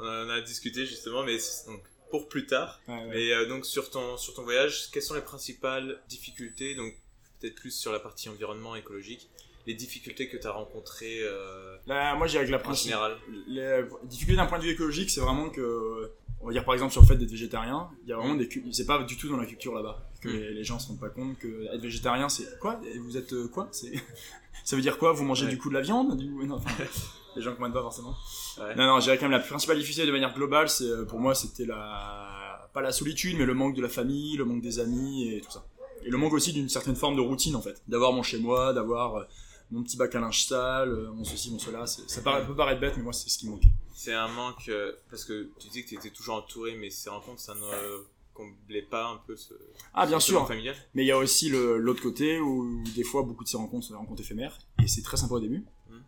on 0.00 0.04
en 0.04 0.28
a 0.28 0.40
discuté 0.40 0.86
justement, 0.86 1.22
mais 1.22 1.38
donc, 1.68 1.80
pour 2.10 2.28
plus 2.28 2.46
tard. 2.46 2.80
Ouais, 2.88 3.32
euh, 3.32 3.46
donc 3.48 3.64
sur 3.64 3.90
ton, 3.90 4.16
sur 4.16 4.34
ton 4.34 4.42
voyage, 4.42 4.90
quelles 4.92 5.02
sont 5.04 5.14
les 5.14 5.20
principales 5.22 6.00
difficultés, 6.08 6.74
donc 6.74 6.92
peut-être 7.40 7.54
plus 7.54 7.70
sur 7.70 7.92
la 7.92 8.00
partie 8.00 8.28
environnement 8.28 8.74
écologique, 8.74 9.28
les 9.66 9.74
difficultés 9.74 10.28
que 10.28 10.36
tu 10.36 10.46
as 10.46 10.50
rencontrées 10.52 11.20
euh, 11.22 11.76
Là, 11.86 12.14
moi, 12.16 12.26
j'ai 12.26 12.38
avec 12.38 12.50
la 12.50 12.58
principe. 12.58 12.90
général 12.90 13.16
Les 13.46 13.82
difficultés 14.04 14.36
d'un 14.36 14.46
point 14.46 14.58
de 14.58 14.64
vue 14.64 14.70
écologique, 14.70 15.10
c'est 15.10 15.20
vraiment 15.20 15.48
que, 15.50 16.10
on 16.40 16.46
va 16.46 16.52
dire 16.52 16.64
par 16.64 16.74
exemple 16.74 16.92
sur 16.92 17.00
le 17.02 17.06
fait 17.06 17.16
d'être 17.16 17.30
végétarien, 17.30 17.88
il 18.04 18.10
y 18.10 18.12
a 18.12 18.16
vraiment 18.16 18.34
des, 18.34 18.48
c'est 18.72 18.86
pas 18.86 19.02
du 19.02 19.16
tout 19.16 19.28
dans 19.28 19.36
la 19.38 19.46
culture 19.46 19.74
là-bas 19.74 20.02
que 20.20 20.28
Mm. 20.28 20.32
les, 20.32 20.54
les 20.54 20.64
gens 20.64 20.78
se 20.78 20.88
rendent 20.88 21.00
pas 21.00 21.08
compte 21.10 21.38
que 21.38 21.64
être 21.74 21.80
végétarien, 21.80 22.28
c'est 22.28 22.58
quoi? 22.58 22.80
Vous 23.00 23.16
êtes 23.16 23.32
euh, 23.32 23.48
quoi? 23.48 23.68
C'est, 23.72 23.92
ça 24.64 24.76
veut 24.76 24.82
dire 24.82 24.98
quoi? 24.98 25.12
Vous 25.12 25.24
mangez 25.24 25.44
Ouais. 25.46 25.50
du 25.50 25.58
coup 25.58 25.68
de 25.68 25.74
la 25.74 25.80
viande? 25.82 26.16
Du... 26.16 26.26
non, 26.46 26.56
enfin, 26.56 26.70
Les 27.36 27.42
gens 27.42 27.50
comprennent 27.52 27.72
pas 27.72 27.82
forcément. 27.82 28.14
Ouais. 28.58 28.76
Non, 28.76 28.86
non, 28.86 29.00
je 29.00 29.04
dirais 29.06 29.16
quand 29.18 29.24
même 29.24 29.32
la 29.32 29.40
principale 29.40 29.76
difficulté 29.76 30.06
de 30.06 30.12
manière 30.12 30.32
globale, 30.34 30.68
c'est 30.68 30.84
euh, 30.84 31.04
pour 31.04 31.18
moi, 31.18 31.34
c'était 31.34 31.66
la 31.66 32.68
pas 32.72 32.80
la 32.80 32.92
solitude, 32.92 33.36
mais 33.38 33.44
le 33.44 33.54
manque 33.54 33.74
de 33.76 33.82
la 33.82 33.88
famille, 33.88 34.36
le 34.36 34.44
manque 34.44 34.60
des 34.62 34.78
amis 34.80 35.28
et 35.32 35.40
tout 35.40 35.50
ça. 35.50 35.64
Et 36.04 36.10
le 36.10 36.18
manque 36.18 36.32
aussi 36.32 36.52
d'une 36.52 36.68
certaine 36.68 36.96
forme 36.96 37.16
de 37.16 37.20
routine 37.20 37.54
en 37.56 37.60
fait, 37.62 37.80
d'avoir 37.88 38.12
mon 38.12 38.22
chez 38.22 38.38
moi, 38.38 38.72
d'avoir 38.72 39.16
euh, 39.16 39.24
mon 39.70 39.82
petit 39.82 39.96
bac 39.96 40.14
à 40.14 40.20
linge 40.20 40.44
sale, 40.46 40.90
euh, 40.90 41.10
mon 41.12 41.24
ceci, 41.24 41.50
mon 41.50 41.58
cela. 41.58 41.86
Ça 41.86 42.20
paraît, 42.22 42.46
peut 42.46 42.54
paraître 42.56 42.80
bête, 42.80 42.96
mais 42.96 43.02
moi, 43.02 43.12
c'est 43.12 43.28
ce 43.28 43.38
qui 43.38 43.46
me 43.46 43.52
manquait. 43.52 43.72
C'est 43.94 44.12
un 44.12 44.28
manque, 44.28 44.68
euh, 44.68 44.92
parce 45.10 45.24
que 45.24 45.50
tu 45.58 45.68
dis 45.68 45.84
que 45.84 45.88
tu 45.90 45.94
étais 45.96 46.10
toujours 46.10 46.36
entouré, 46.36 46.74
mais 46.76 46.90
ces 46.90 47.10
rencontres, 47.10 47.40
ça 47.40 47.54
ne 47.54 48.04
comblait 48.34 48.82
pas 48.82 49.08
un 49.08 49.16
peu 49.26 49.36
ce, 49.36 49.54
Ah, 49.94 50.06
bien 50.06 50.18
ce 50.20 50.28
sûr. 50.28 50.46
familial? 50.46 50.76
Mais 50.94 51.04
il 51.04 51.06
y 51.06 51.12
a 51.12 51.18
aussi 51.18 51.50
l'autre 51.50 52.02
côté 52.02 52.40
où 52.40 52.82
des 52.94 53.04
fois 53.04 53.22
beaucoup 53.22 53.44
de 53.44 53.48
ces 53.48 53.56
rencontres 53.56 53.86
sont 53.86 53.92
des 53.94 53.98
rencontres 53.98 54.22
éphémères 54.22 54.58
et 54.82 54.88
c'est 54.88 55.02
très 55.02 55.16
sympa 55.16 55.34
au 55.34 55.40
début. 55.40 55.64
Mm. 55.88 55.98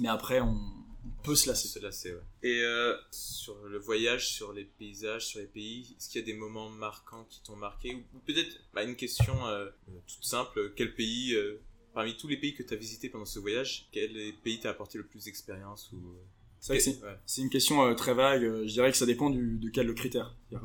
Mais 0.00 0.08
après 0.08 0.40
on, 0.40 0.50
on 0.50 1.22
peut 1.22 1.34
se 1.34 1.48
lasser. 1.48 1.68
C'est 1.90 2.12
ouais. 2.12 2.20
Et 2.42 2.60
euh, 2.60 2.94
sur 3.10 3.56
le 3.66 3.78
voyage, 3.78 4.28
sur 4.28 4.52
les 4.52 4.64
paysages, 4.64 5.26
sur 5.26 5.40
les 5.40 5.46
pays, 5.46 5.94
est-ce 5.96 6.10
qu'il 6.10 6.20
y 6.20 6.22
a 6.22 6.26
des 6.26 6.34
moments 6.34 6.68
marquants 6.68 7.24
qui 7.30 7.42
t'ont 7.42 7.56
marqué? 7.56 7.94
Ou, 7.94 8.18
peut-être 8.26 8.54
bah, 8.74 8.82
une 8.82 8.96
question 8.96 9.46
euh, 9.46 9.70
toute 10.06 10.24
simple 10.24 10.72
quel 10.76 10.94
pays, 10.94 11.34
euh, 11.34 11.60
parmi 11.94 12.16
tous 12.16 12.28
les 12.28 12.36
pays 12.36 12.54
que 12.54 12.62
tu 12.62 12.72
as 12.74 12.76
visités 12.76 13.08
pendant 13.08 13.24
ce 13.24 13.38
voyage, 13.38 13.88
quel 13.92 14.10
pays 14.42 14.60
t'a 14.60 14.70
apporté 14.70 14.98
le 14.98 15.04
plus 15.04 15.24
d'expérience 15.24 15.90
ou... 15.92 15.96
euh, 15.96 16.22
C'est 16.60 16.72
vrai 16.74 16.78
que 16.78 16.84
c'est 16.84 17.02
Ouais. 17.04 17.16
c'est 17.26 17.42
une 17.42 17.50
question 17.50 17.82
euh, 17.84 17.94
très 17.94 18.14
vague. 18.14 18.44
euh, 18.44 18.62
Je 18.66 18.72
dirais 18.72 18.90
que 18.90 18.96
ça 18.96 19.06
dépend 19.06 19.30
du, 19.30 19.58
de 19.58 19.68
quel 19.70 19.92
critère. 19.94 20.34
Euh, 20.52 20.58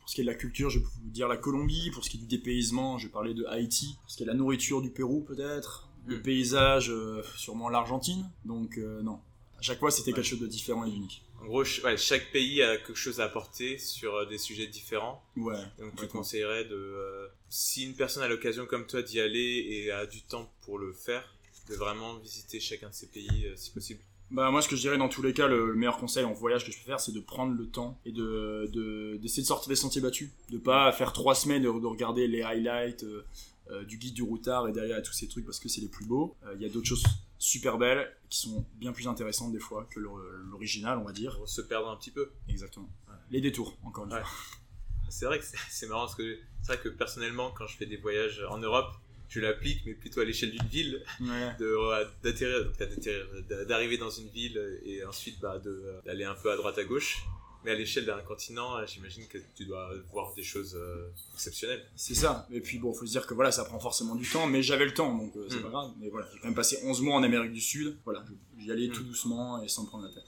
Pour 0.00 0.08
ce 0.08 0.14
qui 0.14 0.20
est 0.20 0.24
de 0.24 0.30
la 0.30 0.34
culture, 0.36 0.70
je 0.70 0.78
peux 0.78 0.86
vous 1.02 1.10
dire 1.10 1.28
la 1.28 1.36
Colombie. 1.36 1.90
Pour 1.92 2.04
ce 2.04 2.10
qui 2.10 2.16
est 2.16 2.20
du 2.20 2.26
dépaysement, 2.26 2.98
je 2.98 3.06
vais 3.06 3.12
parler 3.12 3.34
de 3.34 3.44
Haïti. 3.46 3.96
Pour 4.02 4.10
ce 4.10 4.16
qui 4.16 4.22
est 4.22 4.26
de 4.26 4.30
la 4.30 4.36
nourriture 4.36 4.80
du 4.82 4.90
Pérou, 4.90 5.20
peut-être. 5.22 5.88
Le 6.06 6.18
Mm. 6.18 6.22
paysage, 6.22 6.90
euh, 6.90 7.22
sûrement 7.36 7.68
l'Argentine. 7.68 8.28
Donc 8.44 8.78
non. 8.78 9.20
À 9.58 9.62
chaque 9.62 9.78
fois, 9.78 9.90
c'était 9.90 10.10
Ouais. 10.12 10.16
quelque 10.16 10.24
chose 10.26 10.40
de 10.40 10.46
différent 10.46 10.84
et 10.86 10.90
d'unique. 10.90 11.22
En 11.40 11.46
gros, 11.46 11.64
ouais, 11.84 11.96
chaque 11.96 12.30
pays 12.32 12.62
a 12.62 12.76
quelque 12.76 12.94
chose 12.94 13.20
à 13.20 13.24
apporter 13.24 13.78
sur 13.78 14.14
euh, 14.14 14.26
des 14.26 14.38
sujets 14.38 14.66
différents. 14.66 15.22
Ouais. 15.36 15.56
Donc 15.78 15.96
tu 15.96 16.06
conseillerais 16.06 16.64
de... 16.64 16.74
euh, 16.74 17.28
si 17.48 17.84
une 17.86 17.94
personne 17.94 18.22
a 18.22 18.28
l'occasion 18.28 18.66
comme 18.66 18.86
toi 18.86 19.02
d'y 19.02 19.20
aller 19.20 19.66
et 19.70 19.90
a 19.90 20.06
du 20.06 20.22
temps 20.22 20.52
pour 20.62 20.78
le 20.78 20.92
faire, 20.92 21.24
de 21.68 21.74
vraiment 21.76 22.16
visiter 22.18 22.60
chacun 22.60 22.88
de 22.90 22.94
ces 22.94 23.06
pays 23.06 23.46
euh, 23.46 23.54
si 23.56 23.70
possible? 23.70 24.00
Bah 24.32 24.50
moi 24.52 24.62
ce 24.62 24.68
que 24.68 24.76
je 24.76 24.82
dirais 24.82 24.96
dans 24.98 25.08
tous 25.08 25.22
les 25.22 25.32
cas 25.32 25.48
le, 25.48 25.66
le 25.70 25.74
meilleur 25.74 25.96
conseil 25.98 26.22
en 26.24 26.32
voyage 26.32 26.64
que 26.64 26.70
je 26.70 26.78
peux 26.78 26.84
faire 26.84 27.00
c'est 27.00 27.10
de 27.10 27.18
prendre 27.18 27.52
le 27.52 27.66
temps 27.66 27.98
et 28.06 28.12
de 28.12 28.70
de- 28.72 29.16
d'essayer 29.20 29.42
de, 29.42 29.48
sortir 29.48 29.68
des 29.68 29.74
sentiers 29.74 30.00
battus 30.00 30.30
de 30.50 30.58
pas 30.58 30.92
faire 30.92 31.12
trois 31.12 31.34
semaines 31.34 31.62
de, 31.64 31.68
de 31.68 31.86
regarder 31.86 32.28
les 32.28 32.42
highlights 32.42 33.02
euh, 33.02 33.82
du 33.84 33.96
guide 33.98 34.14
du 34.14 34.22
routard 34.22 34.68
et 34.68 34.72
derrière 34.72 35.02
tous 35.02 35.12
ces 35.12 35.26
trucs 35.26 35.44
parce 35.44 35.58
que 35.58 35.68
c'est 35.68 35.80
les 35.80 35.88
plus 35.88 36.04
beaux 36.06 36.36
il 36.54 36.62
y 36.62 36.64
a 36.64 36.68
d'autres 36.68 36.86
choses 36.86 37.02
super 37.40 37.78
belles 37.78 38.14
qui 38.28 38.38
sont 38.38 38.64
bien 38.74 38.92
plus 38.92 39.08
intéressantes 39.08 39.50
des 39.50 39.58
fois 39.58 39.88
que 39.90 39.98
l'original 39.98 40.98
on 40.98 41.04
va 41.04 41.12
dire 41.12 41.36
Pour 41.36 41.48
se 41.48 41.62
perdre 41.62 41.88
un 41.88 41.96
petit 41.96 42.10
peu. 42.12 42.30
exactement 42.48 42.88
les 43.30 43.40
détours 43.40 43.76
encore 43.82 44.04
une 44.04 44.12
Ouais. 44.12 44.20
fois 44.20 44.30
C'est 45.08 45.24
vrai 45.24 45.40
que 45.40 45.44
c'est- 45.70 45.86
marrant 45.88 46.02
parce 46.02 46.14
que 46.14 46.38
c'est 46.62 46.74
vrai 46.74 46.82
que 46.82 46.88
personnellement, 46.88 47.50
quand 47.50 47.66
je 47.66 47.76
fais 47.76 47.86
des 47.86 47.96
voyages 47.96 48.40
en 48.48 48.58
Europe, 48.58 48.92
je 49.28 49.40
l'applique, 49.40 49.82
mais 49.86 49.94
plutôt 49.94 50.20
à 50.20 50.24
l'échelle 50.24 50.52
d'une 50.52 50.68
ville, 50.68 51.02
Ouais. 51.20 51.52
euh, 51.62 53.64
d'arriver 53.64 53.96
dans 53.98 54.10
une 54.10 54.28
ville 54.28 54.80
et 54.84 55.04
ensuite 55.04 55.40
bah, 55.40 55.60
euh, 55.66 56.00
d'aller 56.04 56.24
un 56.24 56.34
peu 56.34 56.52
à 56.52 56.56
droite 56.56 56.78
à 56.78 56.84
gauche. 56.84 57.24
Mais 57.64 57.72
à 57.72 57.74
l'échelle 57.74 58.06
d'un 58.06 58.18
continent, 58.22 58.76
euh, 58.78 58.86
j'imagine 58.86 59.26
que 59.28 59.36
tu 59.54 59.66
dois 59.66 59.90
voir 60.12 60.32
des 60.34 60.42
choses 60.42 60.74
euh, 60.76 61.10
exceptionnelles. 61.34 61.84
C'est 61.94 62.14
ça. 62.14 62.46
Et 62.50 62.60
puis 62.60 62.78
bon, 62.78 62.92
faut 62.94 63.04
se 63.04 63.10
dire 63.10 63.26
que 63.26 63.34
voilà, 63.34 63.52
ça 63.52 63.64
prend 63.66 63.78
forcément 63.78 64.14
du 64.14 64.26
temps, 64.28 64.46
mais 64.46 64.62
j'avais 64.62 64.86
le 64.86 64.94
temps, 64.94 65.14
donc 65.14 65.36
euh, 65.36 65.46
c'est 65.50 65.58
Mm. 65.58 65.62
pas 65.64 65.68
grave. 65.68 65.90
Mais 66.00 66.08
voilà, 66.08 66.26
j'ai 66.32 66.38
quand 66.38 66.46
même 66.46 66.54
passé 66.54 66.78
11 66.84 67.02
mois 67.02 67.16
en 67.16 67.22
Amérique 67.22 67.52
du 67.52 67.60
Sud. 67.60 67.96
Voilà, 68.06 68.24
j'y 68.58 68.70
allais 68.72 68.88
Mm. 68.88 68.92
tout 68.92 69.02
doucement 69.04 69.62
et 69.62 69.68
sans 69.68 69.82
me 69.82 69.88
prendre 69.88 70.04
la 70.06 70.10
tête. 70.12 70.24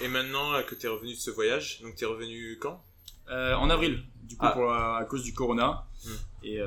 Et 0.00 0.08
maintenant 0.08 0.62
que 0.62 0.74
tu 0.74 0.86
es 0.86 0.88
revenu 0.88 1.12
de 1.12 1.18
ce 1.18 1.30
voyage, 1.30 1.80
donc 1.82 1.96
tu 1.96 2.04
es 2.04 2.06
revenu 2.06 2.56
quand? 2.60 2.82
Euh, 3.30 3.52
en 3.56 3.68
avril, 3.68 4.02
du 4.22 4.36
coup, 4.38 4.46
Ah. 4.46 4.52
pour 4.52 4.64
la- 4.64 4.96
à 4.96 5.04
cause 5.04 5.22
du 5.22 5.34
corona. 5.34 5.84
Mm. 6.04 6.10
Et 6.44 6.58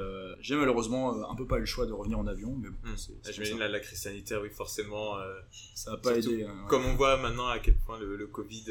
j'ai 0.42 0.56
malheureusement 0.58 1.30
un 1.32 1.36
peu 1.36 1.48
pas 1.48 1.56
eu 1.56 1.62
le 1.62 1.66
choix 1.66 1.86
de 1.86 1.94
revenir 1.94 2.20
en 2.20 2.28
avion, 2.28 2.54
mais 2.62 2.68
bon, 2.70 2.76
Hmm. 2.84 2.96
Ah, 3.26 3.32
J'imagine 3.32 3.58
là, 3.58 3.70
la 3.70 3.80
crise 3.80 4.00
sanitaire, 4.02 4.42
oui, 4.42 4.50
forcément. 4.50 5.16
ça. 5.16 5.24
ça 5.76 5.94
a 5.94 5.98
pas 5.98 6.18
aidé. 6.18 6.44
hein, 6.44 6.50
ouais. 6.52 6.68
Comme 6.68 6.86
on 6.86 6.96
voit 6.96 7.16
maintenant 7.18 7.48
à 7.48 7.60
quel 7.60 7.78
point 7.78 7.98
le, 7.98 8.18
le 8.18 8.28
Covid, 8.28 8.66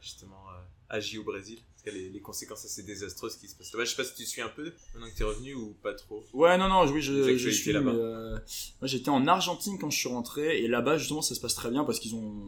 justement, 0.00 0.45
agit 0.88 1.18
au 1.18 1.24
Brésil. 1.24 1.58
Les, 1.84 2.08
les 2.10 2.20
conséquences 2.20 2.64
assez 2.64 2.82
désastreuses 2.82 3.36
qui 3.36 3.46
se 3.46 3.54
passent 3.54 3.72
là-bas. 3.72 3.84
Je 3.84 3.90
sais 3.90 3.96
pas 3.96 4.02
si 4.04 4.14
tu 4.16 4.24
suis 4.26 4.42
un 4.42 4.48
peu 4.48 4.72
maintenant 4.92 5.08
que 5.08 5.14
tu 5.16 5.22
es 5.22 5.24
revenu 5.24 5.54
ou 5.54 5.76
pas 5.84 5.94
trop. 5.94 6.24
Ouais, 6.32 6.58
non, 6.58 6.68
non, 6.68 6.84
oui, 6.90 7.00
je, 7.00 7.48
suis. 7.48 7.72
là-bas. 7.72 7.92
euh, 7.92 8.32
moi, 8.80 8.88
j'étais 8.88 9.08
en 9.08 9.24
Argentine 9.28 9.78
quand 9.78 9.90
je 9.90 9.96
suis 9.96 10.08
rentré, 10.08 10.58
et 10.64 10.66
là-bas, 10.66 10.98
justement, 10.98 11.22
ça 11.22 11.36
se 11.36 11.40
passe 11.40 11.54
très 11.54 11.70
bien 11.70 11.84
parce 11.84 12.00
qu'ils 12.00 12.16
ont, 12.16 12.42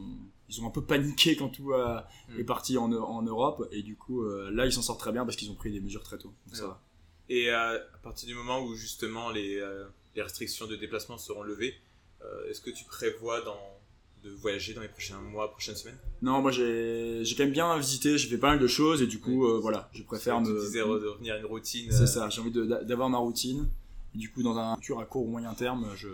ils 0.49 0.61
ont 0.61 0.67
un 0.67 0.71
peu 0.71 0.83
paniqué 0.85 1.37
quand 1.37 1.51
tout 1.51 1.73
a- 1.73 2.09
Mm. 2.31 2.41
est 2.41 2.45
parti 2.45 2.77
en, 2.79 2.91
en 2.93 3.23
Europe, 3.23 3.69
et 3.71 3.85
du 3.85 3.95
coup, 3.97 4.25
euh, 4.25 4.51
là, 4.51 4.67
ils 4.67 4.73
s'en 4.73 4.83
sortent 4.83 4.99
très 5.01 5.13
bien 5.13 5.25
parce 5.25 5.37
qu'ils 5.37 5.53
ont 5.53 5.55
pris 5.55 5.71
des 5.71 5.79
mesures 5.81 6.03
très 6.03 6.19
tôt. 6.19 6.35
Donc, 6.47 6.57
ça 6.57 6.67
va. 6.67 6.83
Et 7.29 7.49
euh, 7.51 7.77
à 7.95 7.99
partir 8.03 8.27
du 8.27 8.35
moment 8.35 8.61
où 8.65 8.75
justement 8.75 9.31
les, 9.31 9.57
euh, 9.59 9.85
les 10.17 10.23
restrictions 10.23 10.67
de 10.67 10.75
déplacement 10.75 11.17
seront 11.17 11.45
levées, 11.45 11.75
euh, 12.23 12.51
est-ce 12.51 12.61
que 12.61 12.71
tu 12.71 12.85
prévois 12.87 13.41
dans, 13.43 13.78
de 14.25 14.31
voyager 14.31 14.75
dans 14.75 14.81
les 14.81 14.89
prochains 14.89 15.21
mois, 15.21 15.51
prochaines 15.51 15.77
semaines 15.77 15.99
Non, 16.23 16.41
moi, 16.43 16.51
j'ai, 16.51 17.23
quand 17.37 17.45
même 17.45 17.53
bien 17.53 17.77
visité, 17.79 18.19
j'ai 18.19 18.29
fait 18.29 18.39
pas 18.39 18.49
mal 18.51 18.59
de 18.59 18.67
choses, 18.67 19.01
et 19.03 19.07
du 19.07 19.21
coup, 19.21 19.47
euh, 19.47 19.59
voilà, 19.61 19.89
je 19.93 20.03
préfère 20.03 20.43
Tu 20.43 20.51
me. 20.51 20.61
disais 20.61 20.81
re- 20.81 21.01
de 21.01 21.07
revenir 21.07 21.35
à 21.35 21.39
une 21.39 21.47
routine. 21.47 21.91
C'est 21.91 22.03
euh, 22.03 22.07
ça, 22.07 22.29
j'ai 22.29 22.41
envie 22.41 22.51
d'avoir 22.53 23.09
ma 23.09 23.19
routine. 23.19 23.69
Et 24.15 24.19
du 24.19 24.31
coup, 24.33 24.43
dans 24.43 24.57
un 24.57 24.75
futur 24.77 24.99
à 25.01 25.05
court 25.05 25.25
ou 25.27 25.31
moyen 25.31 25.53
terme, 25.55 25.87
je, 25.97 26.09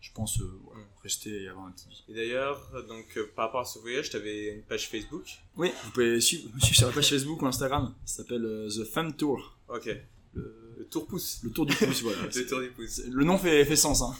je 0.00 0.10
pense 0.14 0.40
euh, 0.40 0.50
voilà, 0.64 0.80
Mm. 0.80 0.86
rester 1.02 1.42
et 1.42 1.48
avoir 1.48 1.66
un 1.66 1.70
petit 1.72 1.88
vie. 1.88 2.02
Et 2.08 2.14
d'ailleurs, 2.14 2.60
donc 2.88 3.18
par 3.36 3.46
rapport 3.46 3.60
à 3.60 3.64
ce 3.66 3.78
voyage, 3.78 4.08
tu 4.10 4.16
avais 4.16 4.54
une 4.54 4.62
page 4.62 4.88
Facebook. 4.88 5.24
Oui, 5.56 5.70
vous 5.84 5.90
pouvez 5.90 6.20
suivre, 6.20 6.48
me 6.54 6.60
suivre 6.60 6.76
sur 6.76 6.86
la 6.88 6.92
page 6.94 7.10
Facebook 7.10 7.42
ou 7.42 7.46
Instagram. 7.46 7.94
Ça 8.06 8.22
s'appelle 8.22 8.68
The 8.74 8.84
Fun 8.84 9.10
Tour. 9.12 9.56
Ok. 9.68 9.88
Le, 10.34 10.74
le 10.78 10.84
tour 10.86 11.06
pouce. 11.06 11.40
Le 11.42 11.50
tour 11.50 11.66
du 11.66 11.74
pouce, 11.74 12.02
voilà. 12.02 12.22
Le 12.34 12.46
tour 12.46 12.60
du 12.60 12.70
pouce. 12.70 13.02
Le 13.10 13.24
nom 13.24 13.38
fait, 13.38 13.64
fait 13.64 13.76
sens, 13.76 14.02
hein. 14.02 14.14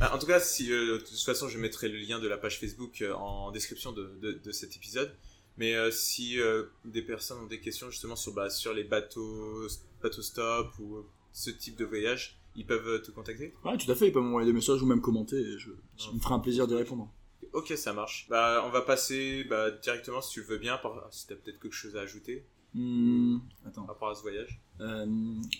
Ah, 0.00 0.14
En 0.14 0.18
tout 0.18 0.26
cas, 0.26 0.40
si, 0.40 0.72
euh, 0.72 0.94
de 0.94 0.98
toute 0.98 1.20
façon, 1.20 1.48
je 1.48 1.58
mettrai 1.58 1.88
le 1.88 1.98
lien 1.98 2.18
de 2.18 2.28
la 2.28 2.38
page 2.38 2.58
Facebook 2.58 3.02
euh, 3.02 3.12
en 3.14 3.50
description 3.50 3.92
de, 3.92 4.10
de, 4.20 4.32
de 4.32 4.52
cet 4.52 4.76
épisode. 4.76 5.12
Mais 5.56 5.74
euh, 5.74 5.90
si 5.90 6.38
des 6.84 7.02
personnes 7.02 7.38
ont 7.40 7.46
des 7.46 7.60
questions 7.60 7.90
justement 7.90 8.14
sur, 8.14 8.32
bah, 8.32 8.48
sur 8.48 8.72
les 8.72 8.84
bateaux 8.84 9.66
bateau 10.00 10.22
stop 10.22 10.68
ou 10.78 11.04
ce 11.32 11.50
type 11.50 11.76
de 11.76 11.84
voyage, 11.84 12.38
ils 12.54 12.64
peuvent 12.64 13.02
te 13.02 13.10
contacter? 13.10 13.52
Ouais, 13.64 13.76
tout 13.76 13.90
à 13.90 13.96
fait, 13.96 14.06
ils 14.06 14.12
peuvent 14.12 14.22
m'envoyer 14.22 14.46
des 14.46 14.52
messages 14.52 14.80
ou 14.82 14.86
même 14.86 15.00
commenter, 15.00 15.36
et 15.36 15.58
je, 15.58 15.70
je 15.96 16.10
me 16.12 16.20
ferai 16.20 16.34
un 16.34 16.38
plaisir 16.38 16.68
d'y 16.68 16.74
répondre. 16.76 17.12
Ok, 17.52 17.72
ça 17.76 17.92
marche. 17.92 18.26
Bah, 18.30 18.62
on 18.66 18.70
va 18.70 18.82
passer 18.82 19.44
bah, 19.50 19.70
directement, 19.72 20.20
si 20.20 20.32
tu 20.34 20.40
le 20.42 20.46
veux 20.46 20.58
bien, 20.58 20.76
par... 20.78 21.08
si 21.10 21.26
tu 21.26 21.32
as 21.32 21.36
peut-être 21.36 21.58
quelque 21.58 21.74
chose 21.74 21.96
à 21.96 22.02
ajouter 22.02 22.44
Hmm, 22.74 23.38
attends. 23.66 23.82
par 23.82 23.94
rapport 23.94 24.10
à 24.10 24.14
ce 24.14 24.22
voyage. 24.22 24.60
Euh, 24.80 25.06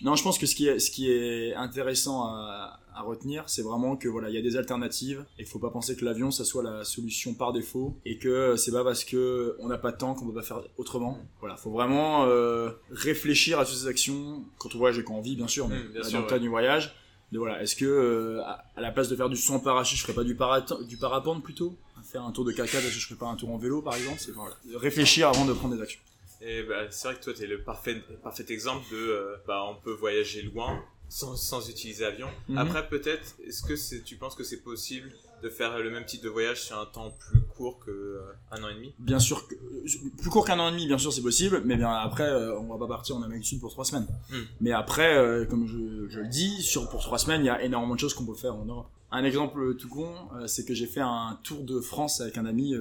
non, 0.03 0.15
je 0.15 0.23
pense 0.23 0.37
que 0.37 0.45
ce 0.45 0.55
qui 0.55 0.67
est, 0.67 0.79
ce 0.79 0.91
qui 0.91 1.11
est 1.11 1.53
intéressant 1.55 2.23
à, 2.23 2.79
à 2.95 3.01
retenir, 3.01 3.43
c'est 3.47 3.61
vraiment 3.63 3.97
que 3.97 4.07
voilà, 4.07 4.29
il 4.29 4.35
y 4.35 4.37
a 4.37 4.41
des 4.41 4.55
alternatives 4.55 5.25
et 5.37 5.41
il 5.41 5.45
faut 5.47 5.59
pas 5.59 5.71
penser 5.71 5.95
que 5.97 6.05
l'avion 6.05 6.31
ça 6.31 6.45
soit 6.45 6.63
la 6.63 6.83
solution 6.83 7.33
par 7.33 7.51
défaut 7.51 7.97
et 8.05 8.17
que 8.19 8.55
c'est 8.55 8.71
pas 8.71 8.83
parce 8.83 9.03
que 9.03 9.55
on 9.59 9.67
n'a 9.67 9.77
pas 9.77 9.91
de 9.91 9.97
temps 9.97 10.13
qu'on 10.13 10.27
peut 10.27 10.33
pas 10.35 10.43
faire 10.43 10.61
autrement. 10.77 11.17
Voilà, 11.39 11.57
faut 11.57 11.71
vraiment 11.71 12.25
euh, 12.25 12.69
réfléchir 12.91 13.59
à 13.59 13.65
toutes 13.65 13.75
ces 13.75 13.87
actions 13.87 14.43
quand 14.57 14.73
on 14.75 14.77
voyage 14.77 14.99
et 14.99 15.03
quand 15.03 15.15
on 15.15 15.21
vit 15.21 15.35
bien 15.35 15.47
sûr, 15.47 15.67
mais 15.67 15.79
Mm, 15.79 15.91
bien 15.93 16.03
sûr, 16.03 16.11
dans 16.13 16.17
le 16.19 16.23
ouais. 16.25 16.29
cas 16.29 16.39
du 16.39 16.47
voyage. 16.49 16.95
De 17.31 17.37
voilà, 17.37 17.61
est-ce 17.61 17.75
que 17.75 17.85
euh, 17.85 18.41
à 18.43 18.81
la 18.81 18.91
place 18.91 19.07
de 19.07 19.15
faire 19.15 19.29
du 19.29 19.35
saut 19.35 19.53
en 19.53 19.59
parachute, 19.59 19.97
je 19.99 20.01
ferais 20.03 20.13
pas 20.15 20.23
du, 20.23 20.35
parapente 20.35 21.43
plutôt? 21.43 21.75
Faire 22.03 22.23
un 22.23 22.31
tour 22.31 22.43
de 22.43 22.51
caca, 22.51 22.79
est-ce 22.79 22.87
que 22.87 22.91
je 22.93 23.05
ferais 23.05 23.19
pas 23.19 23.27
un 23.27 23.35
tour 23.35 23.51
en 23.51 23.57
vélo 23.57 23.81
par 23.83 23.93
exemple 23.95 24.17
C'est 24.19 24.31
voilà, 24.31 24.55
réfléchir 24.75 25.27
avant 25.29 25.45
de 25.45 25.53
prendre 25.53 25.75
des 25.75 25.81
actions. 25.81 25.99
Et 26.41 26.63
bah, 26.63 26.89
c'est 26.89 27.09
vrai 27.09 27.17
que 27.17 27.23
toi, 27.23 27.33
tu 27.33 27.43
es 27.43 27.47
le 27.47 27.63
parfait, 27.63 28.01
parfait 28.23 28.45
exemple 28.49 28.85
de 28.91 28.97
euh, 28.97 29.35
bah, 29.47 29.63
on 29.69 29.75
peut 29.75 29.91
voyager 29.91 30.41
loin 30.41 30.81
sans, 31.09 31.35
sans 31.35 31.67
utiliser 31.69 32.05
avion. 32.05 32.29
Mhm. 32.47 32.57
Après, 32.57 32.87
peut-être, 32.87 33.35
est-ce 33.45 33.63
que 33.63 34.03
tu 34.03 34.15
penses 34.15 34.35
que 34.35 34.43
c'est 34.43 34.61
possible 34.61 35.11
de 35.41 35.49
faire 35.49 35.77
le 35.79 35.89
même 35.89 36.05
type 36.05 36.21
de 36.21 36.29
voyage 36.29 36.61
sur 36.61 36.77
un 36.77 36.85
temps 36.85 37.11
plus 37.11 37.41
court 37.41 37.79
que 37.79 37.91
euh, 37.91 38.21
un 38.51 38.63
an 38.63 38.69
et 38.69 38.75
demi? 38.75 38.93
Bien 38.99 39.19
sûr, 39.19 39.47
que, 39.47 39.55
euh, 39.55 40.09
plus 40.17 40.29
court 40.29 40.45
qu'un 40.45 40.59
an 40.59 40.69
et 40.69 40.71
demi, 40.71 40.85
bien 40.85 40.97
sûr, 40.97 41.11
c'est 41.11 41.21
possible, 41.21 41.61
mais 41.65 41.77
bien 41.77 41.91
après, 41.91 42.27
euh, 42.27 42.57
on 42.59 42.67
va 42.67 42.77
pas 42.77 42.87
partir 42.87 43.15
en 43.15 43.23
Amérique 43.23 43.43
du 43.43 43.49
Sud 43.49 43.59
pour 43.59 43.71
trois 43.71 43.85
semaines. 43.85 44.07
Hmm. 44.29 44.43
Mais 44.61 44.71
après, 44.71 45.17
euh, 45.17 45.45
comme 45.45 45.65
je, 45.65 46.07
je 46.09 46.19
le 46.19 46.27
dis, 46.27 46.61
sur, 46.61 46.89
pour 46.89 47.01
trois 47.01 47.17
semaines, 47.17 47.41
il 47.41 47.47
y 47.47 47.49
a 47.49 47.61
énormément 47.63 47.95
de 47.95 47.99
choses 47.99 48.13
qu'on 48.13 48.25
peut 48.25 48.35
faire 48.35 48.55
en 48.55 48.65
Europe. 48.65 48.87
Un 49.11 49.23
exemple 49.23 49.75
tout 49.75 49.89
con, 49.89 50.13
c'est 50.45 50.65
que 50.65 50.75
j'ai 50.75 50.85
fait 50.85 50.99
un 50.99 51.39
tour 51.41 51.63
de 51.63 51.79
France 51.79 52.21
avec 52.21 52.37
un 52.37 52.45
ami 52.45 52.75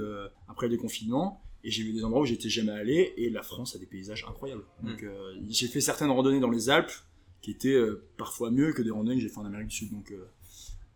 après 0.47 0.67
le 0.67 0.77
déconfinement, 0.77 1.41
et 1.69 1.71
j'ai 1.71 1.83
vu 1.83 1.93
des 1.93 2.03
endroits 2.03 2.23
où 2.23 2.25
j'étais 2.25 2.49
jamais 2.49 2.73
allé, 2.73 3.13
et 3.19 3.29
la 3.29 3.43
France 3.43 3.77
a 3.77 3.79
des 3.79 3.85
paysages 3.85 4.25
incroyables. 4.27 4.65
Donc 4.83 5.03
euh, 5.03 5.35
j'ai 5.51 5.69
fait 5.69 5.83
certaines 5.83 6.11
randonnées 6.11 6.41
dans 6.41 6.51
les 6.51 6.71
Alpes 6.71 6.91
qui 7.43 7.51
étaient 7.51 7.75
euh, 7.75 8.03
parfois 8.17 8.51
mieux 8.51 8.73
que 8.73 8.81
des 8.81 8.91
randonnées 8.91 9.17
que 9.17 9.23
j'ai 9.23 9.29
fait 9.29 9.39
en 9.39 9.45
Amérique 9.45 9.69
du 9.69 9.77
Sud. 9.77 9.93
Donc 9.93 10.11
euh, 10.11 10.25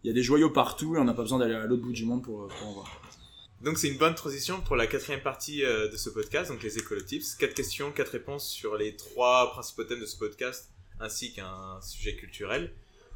il 0.02 0.08
y 0.08 0.10
a 0.10 0.14
des 0.14 0.22
joyaux 0.22 0.48
partout, 0.48 0.96
et 0.96 0.98
on 0.98 1.04
n'a 1.04 1.12
pas 1.12 1.22
besoin 1.22 1.38
d'aller 1.38 1.54
à 1.54 1.66
l'autre 1.66 1.82
bout 1.82 1.92
du 1.92 2.06
monde 2.06 2.22
pour, 2.22 2.48
pour 2.48 2.66
en 2.68 2.72
voir. 2.72 3.02
Donc 3.62 3.76
c'est 3.76 3.88
une 3.88 3.98
bonne 3.98 4.14
transition 4.14 4.62
pour 4.62 4.74
la 4.76 4.86
quatrième 4.86 5.20
partie 5.20 5.62
euh, 5.62 5.90
de 5.90 5.96
ce 5.98 6.08
podcast, 6.08 6.50
donc 6.50 6.62
les 6.62 6.78
écolotips. 6.78 7.36
Quatre 7.38 7.54
questions, 7.54 7.92
quatre 7.92 8.12
réponses 8.12 8.48
sur 8.48 8.76
les 8.76 8.96
trois 8.96 9.50
principaux 9.52 9.84
thèmes 9.84 10.00
de 10.00 10.06
ce 10.06 10.16
podcast, 10.16 10.70
ainsi 11.00 11.34
qu'un 11.34 11.80
sujet 11.82 12.16
culturel. 12.16 12.72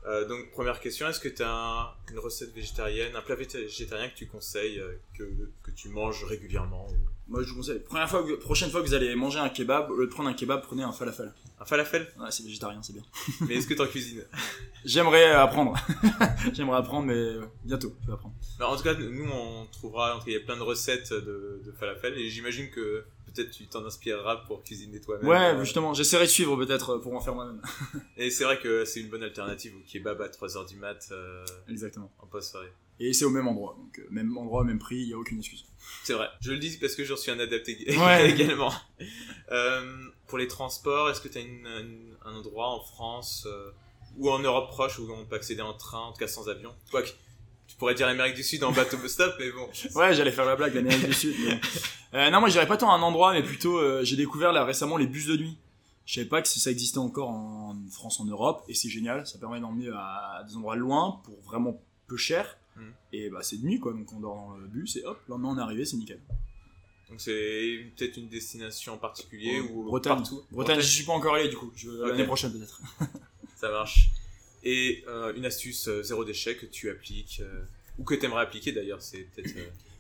Euh, 0.07 0.25
donc 0.29 0.51
première 0.53 0.79
question, 0.79 1.09
est-ce 1.09 1.19
que 1.19 1.29
tu 1.29 1.43
as 1.43 1.95
une 2.13 2.19
recette 2.21 2.55
végétarienne, 2.55 3.17
un 3.17 3.23
plat 3.23 3.35
végétarien 3.35 4.09
que 4.09 4.15
tu 4.15 4.27
conseilles, 4.27 4.79
euh, 4.79 4.93
que, 5.19 5.25
que 5.65 5.71
tu 5.73 5.89
manges 5.89 6.23
régulièrement 6.25 6.87
ou- 6.89 6.97
Moi, 7.29 7.43
je 7.43 7.49
vous 7.49 7.57
conseille, 7.57 7.81
première 7.81 8.09
fois, 8.09 8.23
que- 8.23 8.35
prochaine 8.35 8.71
fois 8.71 8.83
que 8.83 8.87
vous 8.87 8.95
allez 8.95 9.15
manger 9.17 9.41
un 9.41 9.49
kebab, 9.49 9.91
au 9.91 9.97
lieu 9.97 10.07
de 10.07 10.13
prendre 10.13 10.29
un 10.29 10.35
kebab, 10.35 10.63
prenez 10.63 10.85
un 10.85 10.93
falafel. 10.93 11.33
Un 11.59 11.65
falafel? 11.65 12.07
Ouais, 12.21 12.31
c'est 12.31 12.45
végétarien, 12.45 12.81
c'est 12.85 12.93
bien. 12.93 13.03
Mais 13.49 13.57
est-ce 13.57 13.67
que 13.67 13.75
tu 13.75 13.83
en 13.83 13.87
cuisines? 13.87 14.23
J'aimerais 14.85 15.33
apprendre. 15.33 15.75
J'aimerais 16.53 16.79
apprendre, 16.79 17.07
mais 17.09 17.15
euh, 17.15 17.43
bientôt, 17.65 17.93
je 18.03 18.07
vais 18.07 18.13
apprendre. 18.13 18.35
En 18.61 18.77
tout 18.77 18.85
cas, 18.85 18.95
nous 18.95 19.29
on 19.29 19.67
trouvera, 19.73 20.21
il 20.29 20.35
y 20.35 20.37
a 20.37 20.41
plein 20.41 20.57
de 20.57 20.63
recettes 20.63 21.13
de, 21.13 21.61
de 21.65 21.73
falafel 21.73 22.17
et 22.17 22.31
j'imagine 22.31 22.71
que 22.71 23.05
peut-être 23.37 23.51
tu 23.51 23.67
t'en 23.67 23.85
inspireras 23.85 24.39
pour 24.47 24.63
cuisiner 24.65 25.01
toi-même. 25.01 25.27
Ouais, 25.29 25.37
Euh, 25.55 25.65
justement, 25.65 25.95
j'essaierai 25.95 26.25
de 26.25 26.31
suivre 26.31 26.57
peut-être 26.57 26.97
pour 26.99 27.15
en 27.15 27.21
faire 27.21 27.35
moi-même. 27.35 27.61
Et 28.17 28.31
c'est 28.31 28.45
vrai 28.45 28.59
que 28.59 28.85
c'est 28.85 29.01
une 29.01 29.09
bonne 29.09 29.23
alternative 29.23 29.75
au 29.77 29.81
kebab 29.87 30.21
à 30.23 30.29
3h 30.29 30.69
du 30.69 30.77
mat 30.77 31.07
euh, 31.13 31.45
Exactement. 31.69 32.11
en 32.19 32.27
post-soirée. 32.27 32.73
Et 32.99 33.13
c'est 33.13 33.27
au 33.27 33.31
même 33.31 33.47
endroit, 33.47 33.77
donc 33.79 33.99
euh, 33.99 34.07
même 34.11 34.37
endroit, 34.39 34.65
même 34.65 34.79
prix, 34.79 34.97
il 34.97 35.09
y 35.11 35.13
a 35.13 35.19
aucune 35.19 35.39
excuse. 35.39 35.67
C'est 36.03 36.15
vrai. 36.15 36.29
Je 36.41 36.51
le 36.53 36.59
dis 36.59 36.79
parce 36.81 36.95
que 36.95 37.05
j'en 37.05 37.17
suis 37.17 37.31
un 37.31 37.39
adepte 37.39 37.69
Ouais. 37.69 38.31
également. 38.35 38.73
Euh, 39.53 40.07
pour 40.27 40.39
les 40.39 40.49
transports, 40.49 41.11
est-ce 41.11 41.21
que 41.21 41.29
tu 41.29 41.39
as 41.39 41.43
une, 41.43 41.67
une- 41.67 42.17
un 42.25 42.35
endroit 42.35 42.69
en 42.69 42.81
France 42.81 43.47
euh, 43.47 43.71
ou 44.17 44.31
en 44.31 44.39
Europe 44.39 44.71
proche 44.71 44.99
où 44.99 45.09
on 45.13 45.25
peut 45.27 45.37
accéder 45.37 45.61
en 45.63 45.75
train, 45.75 46.01
en 46.01 46.13
tout 46.13 46.19
cas 46.19 46.27
sans 46.27 46.49
avion? 46.49 46.75
Quoique, 46.91 47.11
tu 47.77 47.81
pourrais 47.81 47.95
dire 47.95 48.07
l'Amérique 48.07 48.35
du 48.37 48.43
Sud 48.43 48.65
en 48.65 48.73
bateau 48.73 48.97
stop, 49.09 49.35
mais 49.39 49.51
bon. 49.53 49.69
Ouais, 49.95 50.15
j'allais 50.15 50.33
faire 50.33 50.47
la 50.47 50.57
blague, 50.57 50.75
l'Amérique 50.75 51.05
du 51.07 51.13
Sud. 51.13 51.35
mais- 51.45 51.61
Euh, 52.15 52.31
non, 52.31 52.41
moi, 52.41 52.49
j'irais 52.49 52.67
pas 52.67 52.79
tant 52.79 52.91
à 52.91 52.95
un 52.97 53.03
endroit, 53.03 53.35
mais 53.35 53.43
plutôt, 53.43 53.79
euh, 53.79 54.03
j'ai 54.03 54.17
découvert 54.17 54.51
là 54.53 54.65
récemment 54.65 54.97
les 54.97 55.07
bus 55.07 55.27
de 55.27 55.37
nuit. 55.37 55.59
Je 56.07 56.15
savais 56.15 56.27
pas 56.27 56.41
que 56.41 56.49
ça 56.49 56.71
existait 56.71 56.97
encore 56.99 57.29
en 57.29 57.77
France, 57.93 58.19
en 58.21 58.25
Europe, 58.25 58.65
et 58.69 58.75
c'est 58.75 58.89
génial. 58.89 59.27
Ça 59.27 59.39
permet 59.39 59.61
d'emmener 59.61 59.89
à 59.91 60.43
des 60.49 60.57
endroits 60.57 60.77
loin 60.77 61.21
pour 61.25 61.39
vraiment 61.43 61.79
peu 62.07 62.17
cher. 62.17 62.57
Mm. 62.77 62.81
Et 63.13 63.29
bah, 63.29 63.41
c'est 63.43 63.57
de 63.61 63.67
nuit, 63.67 63.79
quoi. 63.79 63.93
Donc, 63.93 64.11
on 64.15 64.21
dort 64.21 64.35
dans 64.37 64.57
le 64.57 64.69
bus 64.69 64.97
et 64.97 65.05
hop, 65.05 65.21
le 65.29 65.33
lendemain, 65.33 65.49
on 65.51 65.59
est 65.59 65.63
arrivé, 65.63 65.85
c'est 65.85 65.97
nickel. 65.99 66.21
Donc 67.11 67.21
c'est 67.21 67.87
peut-être 67.97 68.17
une 68.17 68.29
destination 68.29 68.95
en 68.95 68.99
particulier 68.99 69.61
ou 69.61 69.85
Bretagne. 69.85 70.17
partout? 70.17 70.43
Bretagne, 70.51 70.81
j'y 70.81 70.89
suis 70.89 71.05
pas 71.05 71.13
encore 71.13 71.35
allé, 71.35 71.49
du 71.49 71.57
coup. 71.57 71.71
Je... 71.77 71.89
L'année 71.91 72.25
prochaine, 72.25 72.53
peut-être. 72.53 72.81
Ça 73.57 73.71
marche. 73.71 74.11
Et 74.69 75.05
euh, 75.07 75.33
une 75.37 75.47
astuce 75.47 75.87
euh, 75.87 76.03
zéro 76.03 76.25
déchet 76.25 76.57
que 76.57 76.67
tu 76.67 76.91
appliques, 76.91 77.39
euh, 77.41 77.63
ou 78.01 78.05
que 78.05 78.17
tu 78.17 78.27
aimerais 78.27 78.43
appliquer 78.43 78.73
d'ailleurs, 78.73 79.01
c'est 79.01 79.29
peut-être... 79.33 79.55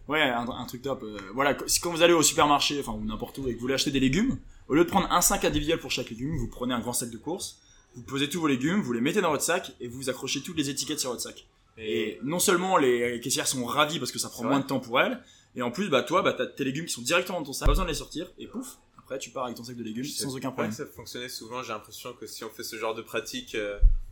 Ouais, 0.08 0.20
un, 0.20 0.48
un 0.48 0.66
truc 0.66 0.82
top. 0.82 1.04
voilà, 1.34 1.56
si 1.68 1.80
quand 1.80 1.92
vous 1.92 2.02
allez 2.02 2.12
au 2.12 2.22
supermarché, 2.22 2.78
enfin, 2.80 2.92
ou 2.92 3.04
n'importe 3.04 3.38
où, 3.38 3.46
et 3.46 3.50
que 3.50 3.54
vous 3.54 3.60
voulez 3.60 3.74
acheter 3.74 3.92
des 3.92 4.00
légumes, 4.00 4.38
au 4.66 4.74
lieu 4.74 4.84
de 4.84 4.88
prendre 4.88 5.10
un 5.10 5.20
sac 5.20 5.44
individuel 5.44 5.78
pour 5.78 5.92
chaque 5.92 6.10
légume, 6.10 6.36
vous 6.36 6.48
prenez 6.48 6.74
un 6.74 6.80
grand 6.80 6.92
sac 6.92 7.10
de 7.10 7.16
course, 7.16 7.60
vous 7.94 8.02
posez 8.02 8.28
tous 8.28 8.40
vos 8.40 8.46
légumes, 8.48 8.80
vous 8.82 8.92
les 8.92 9.00
mettez 9.00 9.20
dans 9.20 9.30
votre 9.30 9.44
sac, 9.44 9.72
et 9.80 9.86
vous 9.86 10.10
accrochez 10.10 10.42
toutes 10.42 10.56
les 10.56 10.68
étiquettes 10.68 11.00
sur 11.00 11.10
votre 11.10 11.22
sac. 11.22 11.46
Et 11.78 12.18
non 12.24 12.40
seulement 12.40 12.76
les 12.76 13.20
caissières 13.20 13.46
sont 13.46 13.64
ravies 13.64 14.00
parce 14.00 14.10
que 14.10 14.18
ça 14.18 14.28
prend 14.28 14.44
moins 14.44 14.60
de 14.60 14.66
temps 14.66 14.80
pour 14.80 15.00
elles, 15.00 15.20
et 15.54 15.62
en 15.62 15.70
plus, 15.70 15.88
bah, 15.88 16.02
toi, 16.02 16.22
bah, 16.22 16.32
t'as 16.32 16.46
tes 16.46 16.64
légumes 16.64 16.86
qui 16.86 16.92
sont 16.92 17.02
directement 17.02 17.38
dans 17.38 17.46
ton 17.46 17.52
sac, 17.52 17.66
pas 17.66 17.72
besoin 17.72 17.84
de 17.84 17.90
les 17.90 17.96
sortir, 17.96 18.32
et 18.38 18.48
pouf, 18.48 18.78
après, 18.98 19.18
tu 19.18 19.30
pars 19.30 19.44
avec 19.44 19.56
ton 19.56 19.64
sac 19.64 19.76
de 19.76 19.84
légumes 19.84 20.04
sans 20.04 20.36
aucun 20.36 20.50
problème. 20.50 20.72
ça 20.72 20.86
fonctionnait 20.86 21.28
souvent, 21.28 21.62
j'ai 21.62 21.72
l'impression 21.72 22.12
que 22.12 22.26
si 22.26 22.42
on 22.42 22.50
fait 22.50 22.64
ce 22.64 22.76
genre 22.76 22.94
de 22.94 23.02
pratique, 23.02 23.56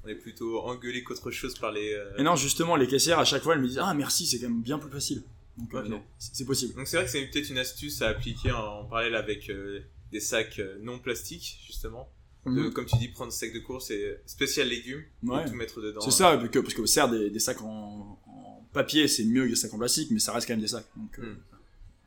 on 0.04 0.08
est 0.08 0.14
plutôt 0.14 0.60
engueulé 0.62 1.02
qu'autre 1.02 1.30
chose 1.30 1.58
par 1.58 1.72
les... 1.72 1.92
euh, 1.94 2.16
Et 2.18 2.22
non, 2.22 2.36
justement, 2.36 2.76
les 2.76 2.86
caissières, 2.86 3.18
à 3.18 3.24
chaque 3.24 3.42
fois, 3.42 3.54
elles 3.54 3.60
me 3.60 3.68
disent, 3.68 3.80
ah, 3.82 3.94
merci, 3.94 4.26
c'est 4.26 4.38
quand 4.38 4.48
même 4.48 4.62
bien 4.62 4.78
plus 4.78 4.90
facile. 4.90 5.22
Donc, 5.56 5.72
euh, 5.74 5.98
c'est 6.18 6.44
possible. 6.44 6.74
Donc 6.74 6.88
c'est 6.88 6.96
vrai 6.96 7.06
que 7.06 7.12
c'est 7.12 7.24
peut-être 7.26 7.48
une 7.48 7.58
astuce 7.58 8.02
à 8.02 8.08
appliquer 8.08 8.50
en 8.52 8.84
parallèle 8.86 9.14
avec 9.14 9.48
euh, 9.50 9.80
des 10.10 10.18
sacs 10.20 10.58
euh, 10.58 10.78
non 10.82 10.98
plastiques, 10.98 11.58
justement. 11.66 12.08
De, 12.44 12.50
Mhm. 12.50 12.72
comme 12.74 12.84
tu 12.84 12.96
dis, 12.98 13.08
prendre 13.08 13.32
sac 13.32 13.54
de 13.54 13.58
course 13.60 13.90
et 13.90 14.18
spécial 14.26 14.68
légumes, 14.68 15.02
Ouais. 15.22 15.46
tout 15.48 15.54
mettre 15.54 15.80
dedans. 15.80 16.00
C'est 16.02 16.10
ça, 16.10 16.36
parce 16.36 16.50
que, 16.50 16.58
parce 16.58 16.74
que 16.74 16.84
certes, 16.84 17.12
des, 17.12 17.30
des 17.30 17.38
sacs 17.38 17.62
en, 17.62 18.18
en 18.26 18.68
papier, 18.74 19.08
c'est 19.08 19.24
mieux 19.24 19.44
que 19.44 19.50
des 19.50 19.54
sacs 19.56 19.72
en 19.72 19.78
plastique, 19.78 20.10
mais 20.10 20.18
ça 20.18 20.32
reste 20.34 20.46
quand 20.46 20.52
même 20.52 20.60
des 20.60 20.68
sacs. 20.68 20.84
Donc, 20.96 21.18
euh, 21.20 21.22
Mm. 21.22 21.38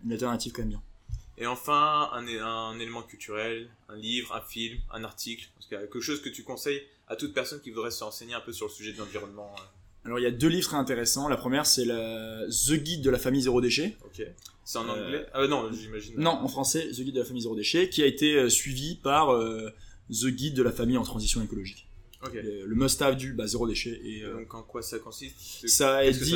une 0.06 0.12
alternative 0.12 0.52
quand 0.52 0.62
même 0.62 0.70
bien. 0.70 0.82
Et 1.40 1.48
enfin, 1.48 2.10
un, 2.14 2.28
un 2.28 2.78
élément 2.80 3.02
culturel, 3.04 3.70
un 3.90 3.96
livre, 3.96 4.36
un 4.36 4.42
film, 4.42 4.78
un 4.94 5.04
article, 5.04 5.50
parce 5.56 5.66
qu'il 5.68 5.76
y 5.76 5.80
a 5.80 5.84
quelque 5.84 6.02
chose 6.02 6.22
que 6.22 6.30
tu 6.30 6.44
conseilles 6.44 6.84
à 7.08 7.16
toute 7.16 7.34
personne 7.34 7.62
qui 7.62 7.72
voudrait 7.72 7.92
se 7.92 8.04
renseigner 8.04 8.34
un 8.34 8.42
peu 8.42 8.52
sur 8.52 8.68
le 8.68 8.72
sujet 8.72 8.94
de 8.94 8.98
l'environnement. 8.98 9.50
euh, 9.58 10.06
Alors, 10.06 10.20
il 10.20 10.24
y 10.24 10.26
a 10.26 10.32
deux 10.32 10.48
livres 10.48 10.68
très 10.68 10.78
intéressants. 10.78 11.28
La 11.28 11.38
première, 11.38 11.66
c'est 11.66 11.86
la 11.86 12.42
The 12.50 12.74
Guide 12.74 13.02
de 13.02 13.10
la 13.10 13.18
famille 13.20 13.42
zéro 13.42 13.62
déchet. 13.62 13.98
Ok. 14.06 14.26
C'est 14.64 14.78
en 14.80 14.88
Euh, 14.90 15.06
anglais? 15.06 15.26
Ah 15.34 15.48
non, 15.48 15.72
j'imagine. 15.72 16.16
Non, 16.18 16.32
en 16.32 16.48
français, 16.48 16.90
The 16.92 17.00
Guide 17.02 17.16
de 17.16 17.20
la 17.20 17.26
famille 17.26 17.42
zéro 17.44 17.56
déchet, 17.56 17.90
qui 17.90 18.04
a 18.04 18.06
été 18.06 18.36
euh, 18.36 18.50
suivi 18.50 18.96
par 18.96 19.30
euh, 19.34 19.70
The 20.12 20.28
Guide 20.28 20.54
de 20.56 20.64
la 20.64 20.72
famille 20.72 20.98
en 20.98 21.04
transition 21.04 21.42
écologique. 21.42 21.88
Ok. 22.26 22.34
Le, 22.34 22.66
le 22.66 22.76
must-have 22.76 23.16
du 23.16 23.34
bah, 23.34 23.48
zéro 23.48 23.68
déchet. 23.68 24.02
Et, 24.04 24.24
euh, 24.24 24.34
Donc 24.40 24.54
en 24.56 24.64
quoi 24.64 24.82
ça 24.82 24.98
consiste? 25.00 25.36
Ça 25.68 26.04
dit, 26.12 26.32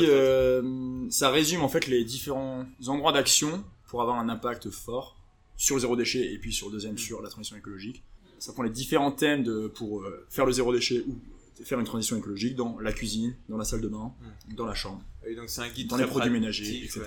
ça 1.10 1.28
euh, 1.28 1.30
résume 1.30 1.60
en 1.62 1.68
fait 1.68 1.86
les 1.88 2.04
différents 2.04 2.64
endroits 2.86 3.12
d'action 3.12 3.64
pour 3.88 4.00
avoir 4.00 4.16
un 4.18 4.28
impact 4.28 4.70
fort 4.70 5.16
sur 5.56 5.74
le 5.76 5.80
zéro 5.80 5.96
déchet 5.96 6.32
et 6.32 6.38
puis 6.38 6.52
sur 6.52 6.68
le 6.68 6.72
deuxième 6.74 6.96
sur 6.98 7.20
la 7.20 7.28
transition 7.28 7.56
écologique. 7.56 8.02
Ça 8.42 8.52
prend 8.52 8.62
les 8.64 8.70
différents 8.70 9.12
thèmes 9.12 9.44
de, 9.44 9.68
pour 9.68 10.02
euh, 10.02 10.26
faire 10.28 10.44
le 10.46 10.52
zéro 10.52 10.72
déchet 10.74 11.04
ou 11.06 11.16
faire 11.64 11.78
une 11.78 11.86
transition 11.86 12.16
écologique 12.16 12.56
dans 12.56 12.78
la 12.80 12.92
cuisine, 12.92 13.36
dans 13.48 13.56
la 13.56 13.64
salle 13.64 13.80
de 13.80 13.88
bain, 13.88 14.12
dans 14.56 14.66
la 14.66 14.74
chambre, 14.74 15.00
Et 15.24 15.34
donc 15.36 15.48
c'est 15.48 15.60
un 15.60 15.68
guide 15.68 15.86
dans 15.88 15.96
les 15.96 16.06
produits 16.06 16.30
ménagers, 16.30 16.82
etc. 16.84 17.00
ouais. 17.02 17.06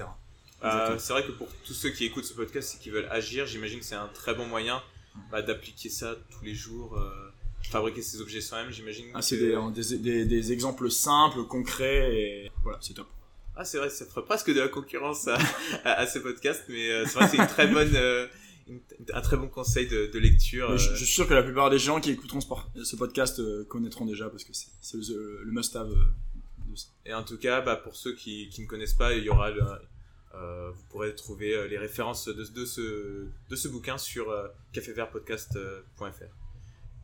Euh, 0.63 0.97
c'est 0.97 1.11
vrai 1.13 1.23
que 1.25 1.31
pour 1.33 1.47
tous 1.65 1.73
ceux 1.73 1.89
qui 1.89 2.05
écoutent 2.05 2.23
ce 2.25 2.33
podcast 2.33 2.75
et 2.75 2.81
qui 2.83 2.89
veulent 2.89 3.09
agir, 3.11 3.45
j'imagine 3.45 3.79
que 3.79 3.85
c'est 3.85 3.95
un 3.95 4.07
très 4.13 4.33
bon 4.33 4.45
moyen 4.47 4.81
bah, 5.29 5.41
d'appliquer 5.41 5.89
ça 5.89 6.15
tous 6.31 6.43
les 6.45 6.55
jours, 6.55 6.97
euh, 6.97 7.09
fabriquer 7.69 8.01
ces 8.01 8.21
objets 8.21 8.39
soi-même, 8.39 8.71
j'imagine. 8.71 9.07
Ah, 9.13 9.21
c'est 9.21 9.37
que- 9.37 9.43
des, 9.43 9.55
euh, 9.55 9.69
des, 9.71 9.97
des- 9.97 10.25
des 10.25 10.51
exemples 10.53 10.89
simples, 10.89 11.43
concrets 11.43 12.15
et 12.17 12.51
voilà, 12.63 12.77
c'est 12.81 12.93
top. 12.93 13.07
Ah, 13.57 13.65
c'est 13.65 13.77
vrai, 13.77 13.89
ça 13.89 14.05
ferait 14.05 14.23
presque 14.23 14.53
de 14.53 14.59
la 14.61 14.69
concurrence 14.69 15.27
à, 15.27 15.37
à, 15.83 15.99
à 15.99 16.07
ce 16.07 16.19
podcast, 16.19 16.63
mais 16.69 16.89
euh, 16.89 17.03
c'est 17.05 17.13
vrai 17.15 17.25
que 17.25 17.31
c'est 17.31 17.37
une 17.41 17.47
très 17.47 17.67
bonne, 17.67 17.91
euh, 17.95 18.25
une- 18.67 18.81
un 19.13 19.21
très 19.21 19.37
bon 19.37 19.47
conseil 19.47 19.87
de, 19.87 20.07
de 20.07 20.19
lecture. 20.19 20.77
Je, 20.77 20.89
euh, 20.89 20.95
je 20.95 21.03
suis 21.03 21.13
sûr 21.13 21.27
que 21.27 21.33
la 21.33 21.43
plupart 21.43 21.69
des 21.69 21.79
gens 21.79 21.99
qui 22.01 22.11
écouteront 22.11 22.39
ce, 22.41 22.95
podcast 22.95 23.39
euh, 23.39 23.63
connaîtront 23.65 24.05
déjà 24.05 24.29
parce 24.29 24.43
que 24.43 24.53
c'est 24.53 24.97
le, 24.97 25.43
le 25.43 25.51
must-have 25.51 25.91
euh, 25.91 26.69
de 26.69 26.75
ça. 26.75 26.87
Et 27.05 27.13
en 27.13 27.23
tout 27.23 27.37
cas, 27.37 27.61
bah, 27.61 27.75
pour 27.75 27.95
ceux 27.95 28.13
qui, 28.15 28.49
qui 28.49 28.61
ne 28.61 28.67
connaissent 28.67 28.93
pas, 28.95 29.13
il 29.13 29.23
y 29.23 29.29
aura 29.29 29.51
le- 29.51 29.61
euh, 30.33 30.69
vous 30.71 30.83
pourrez 30.89 31.13
trouver 31.15 31.67
les 31.69 31.77
références 31.77 32.27
de, 32.27 32.33
de 32.43 32.65
ce, 32.65 33.27
de 33.49 33.55
ce 33.55 33.67
bouquin 33.69 33.97
sur 33.97 34.25
cafévertpodcast.fr. 34.73 36.09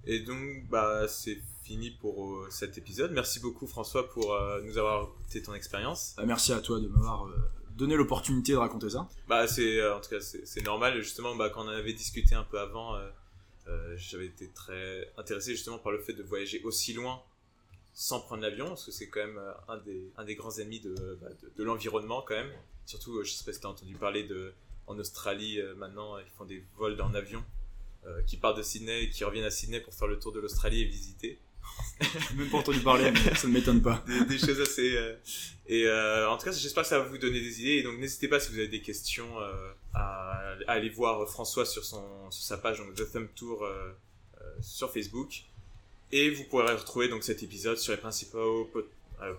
Et 0.06 0.20
donc, 0.22 0.68
bah, 0.70 1.08
c'est 1.08 1.40
fini 1.64 1.92
pour 1.92 2.46
cet 2.50 2.78
épisode. 2.78 3.12
Merci 3.12 3.40
beaucoup 3.40 3.68
François 3.68 4.10
pour 4.10 4.36
nous 4.64 4.78
avoir 4.78 5.04
écouté 5.22 5.42
ton 5.44 5.54
expérience. 5.54 6.14
Bah, 6.18 6.24
merci 6.26 6.52
à 6.54 6.60
toi 6.60 6.80
de 6.80 6.88
m'avoir 6.88 7.28
donné 7.76 7.96
l'opportunité 7.96 8.54
de 8.54 8.58
raconter 8.58 8.90
ça. 8.90 9.08
Bah, 9.28 9.48
c'est 9.48 9.88
en 9.90 10.00
tout 10.00 10.10
cas 10.10 10.20
c'est 10.20 10.62
normal. 10.64 11.02
Justement, 11.02 11.36
bah, 11.36 11.50
quand 11.50 11.66
on 11.66 11.70
avait 11.70 11.94
discuté 11.94 12.36
un 12.36 12.44
peu 12.44 12.60
avant, 12.60 12.98
j'avais 13.96 14.28
été 14.28 14.50
très 14.50 15.12
intéressé 15.18 15.52
justement 15.52 15.80
par 15.80 15.92
le 15.92 16.00
fait 16.00 16.14
de 16.14 16.24
voyager 16.24 16.62
aussi 16.64 16.94
loin 16.94 17.22
sans 17.94 18.22
prendre 18.22 18.42
l'avion, 18.42 18.68
parce 18.68 18.86
que 18.86 18.92
c'est 18.92 19.10
quand 19.10 19.20
même 19.20 19.40
un 19.68 19.78
des, 19.78 20.12
un 20.18 20.24
des 20.24 20.36
grands 20.36 20.58
ennemis 20.58 20.80
de, 20.80 21.20
bah, 21.22 21.28
de, 21.58 21.64
l'environnement 21.64 22.22
quand 22.26 22.36
même. 22.36 22.52
Surtout, 22.86 23.24
je 23.24 23.32
sais 23.32 23.44
pas 23.44 23.54
si 23.54 23.60
tu 23.60 23.68
as 23.68 23.70
entendu 23.70 23.96
parler 23.96 24.24
de 24.24 24.54
en 24.88 24.98
Australie 24.98 25.60
maintenant, 25.78 26.18
ils 26.18 26.32
font 26.38 26.46
des 26.46 26.64
vols 26.78 27.00
en 27.02 27.14
avion. 27.14 27.44
qui 28.28 28.38
partent 28.38 28.58
de 28.58 28.64
Sydney 28.64 29.04
et 29.04 29.10
qui 29.10 29.24
reviennent 29.24 29.46
à 29.46 29.52
Sydney 29.52 29.80
pour 29.80 29.94
faire 29.94 30.08
le 30.08 30.20
tour 30.20 30.32
de 30.32 30.40
l'Australie 30.40 30.82
et 30.82 30.86
visiter. 30.86 31.40
Même 32.36 32.50
pas 32.50 32.58
entendu 32.58 32.80
parler, 32.80 33.12
mais 33.12 33.36
ça 33.36 33.48
ne 33.48 33.54
m'étonne 33.54 33.82
pas. 33.82 34.04
Des, 34.28 34.38
choses 34.38 34.60
assez. 34.60 34.96
Euh, 34.96 35.16
et 35.68 35.86
euh, 35.86 36.30
en 36.30 36.38
tout 36.38 36.46
cas, 36.46 36.52
j'espère 36.52 36.84
que 36.84 36.90
ça 36.90 37.00
va 37.00 37.06
vous 37.06 37.18
donner 37.18 37.40
des 37.40 37.62
idées. 37.62 37.78
Et 37.78 37.84
donc, 37.84 38.00
n'hésitez 38.00 38.28
pas 38.28 38.40
si 38.40 38.52
vous 38.52 38.58
avez 38.58 38.68
des 38.68 38.82
questions 38.82 39.40
euh, 39.40 39.72
à, 39.94 40.56
aller 40.68 40.90
voir 40.90 41.28
François 41.30 41.66
sur, 41.66 41.86
son, 41.86 42.32
sur 42.32 42.44
sa 42.44 42.58
page 42.58 42.80
donc, 42.80 42.94
The 42.96 43.12
Thumb 43.12 43.28
Tour 43.36 43.68
sur 44.62 44.92
Facebook. 44.92 45.44
Et 46.12 46.30
vous 46.30 46.44
pourrez 46.46 46.74
retrouver 46.74 47.08
donc 47.08 47.24
cet 47.24 47.44
épisode 47.44 47.78
sur 47.78 47.94
les 47.94 48.00
principaux 48.00 48.70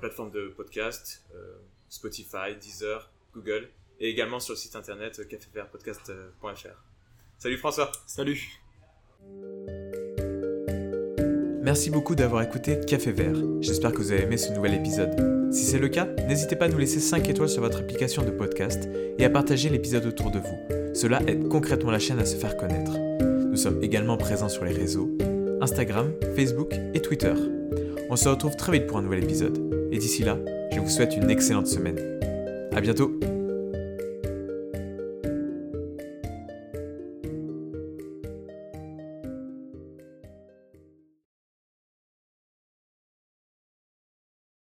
plateformes 0.00 0.30
de 0.30 0.48
podcast 0.56 1.22
Spotify, 1.88 2.56
Deezer, 2.58 3.11
Google, 3.35 3.68
et 4.00 4.08
également 4.08 4.40
sur 4.40 4.54
le 4.54 4.58
site 4.58 4.76
internet 4.76 5.28
caféverpodcast.fr. 5.28 6.68
Salut 7.38 7.58
François. 7.58 7.92
Salut. 8.06 8.61
Merci 11.62 11.90
beaucoup 11.90 12.16
d'avoir 12.16 12.42
écouté 12.42 12.81
Café 12.81 13.12
Vert. 13.12 13.37
J'espère 13.61 13.92
que 13.92 13.98
vous 13.98 14.11
avez 14.11 14.22
aimé 14.22 14.37
ce 14.37 14.53
nouvel 14.53 14.75
épisode. 14.75 15.48
Si 15.53 15.64
c'est 15.64 15.79
le 15.79 15.88
cas, 15.88 16.09
n'hésitez 16.27 16.57
pas 16.57 16.64
à 16.64 16.68
nous 16.68 16.79
laisser 16.79 16.98
5 16.98 17.29
étoiles 17.29 17.48
sur 17.48 17.62
votre 17.62 17.79
application 17.79 18.25
de 18.25 18.31
podcast 18.31 18.88
et 19.16 19.25
à 19.25 19.31
partager 19.31 19.68
l'épisode 19.68 20.05
autour 20.07 20.33
de 20.33 20.40
vous. 20.40 20.92
Cela 20.92 21.20
aide 21.29 21.46
concrètement 21.46 21.92
la 21.92 22.01
chaîne 22.01 22.18
à 22.18 22.25
se 22.25 22.35
faire 22.35 22.57
connaître. 22.57 22.98
Nous 23.20 23.57
sommes 23.57 23.81
également 23.81 24.16
présents 24.16 24.48
sur 24.48 24.64
les 24.64 24.72
réseaux 24.72 25.09
Instagram, 25.61 26.11
Facebook 26.35 26.75
et 26.94 27.01
Twitter. 27.01 27.35
On 28.11 28.16
se 28.16 28.29
retrouve 28.29 28.57
très 28.57 28.72
vite 28.72 28.88
pour 28.88 28.98
un 28.98 29.03
nouvel 29.03 29.22
épisode. 29.22 29.57
Et 29.92 29.98
d'ici 29.98 30.25
là, 30.25 30.38
je 30.72 30.81
vous 30.81 30.88
souhaite 30.88 31.16
une 31.16 31.31
excellente 31.31 31.68
semaine. 31.68 32.01
A 32.75 32.81
bientôt 32.81 33.12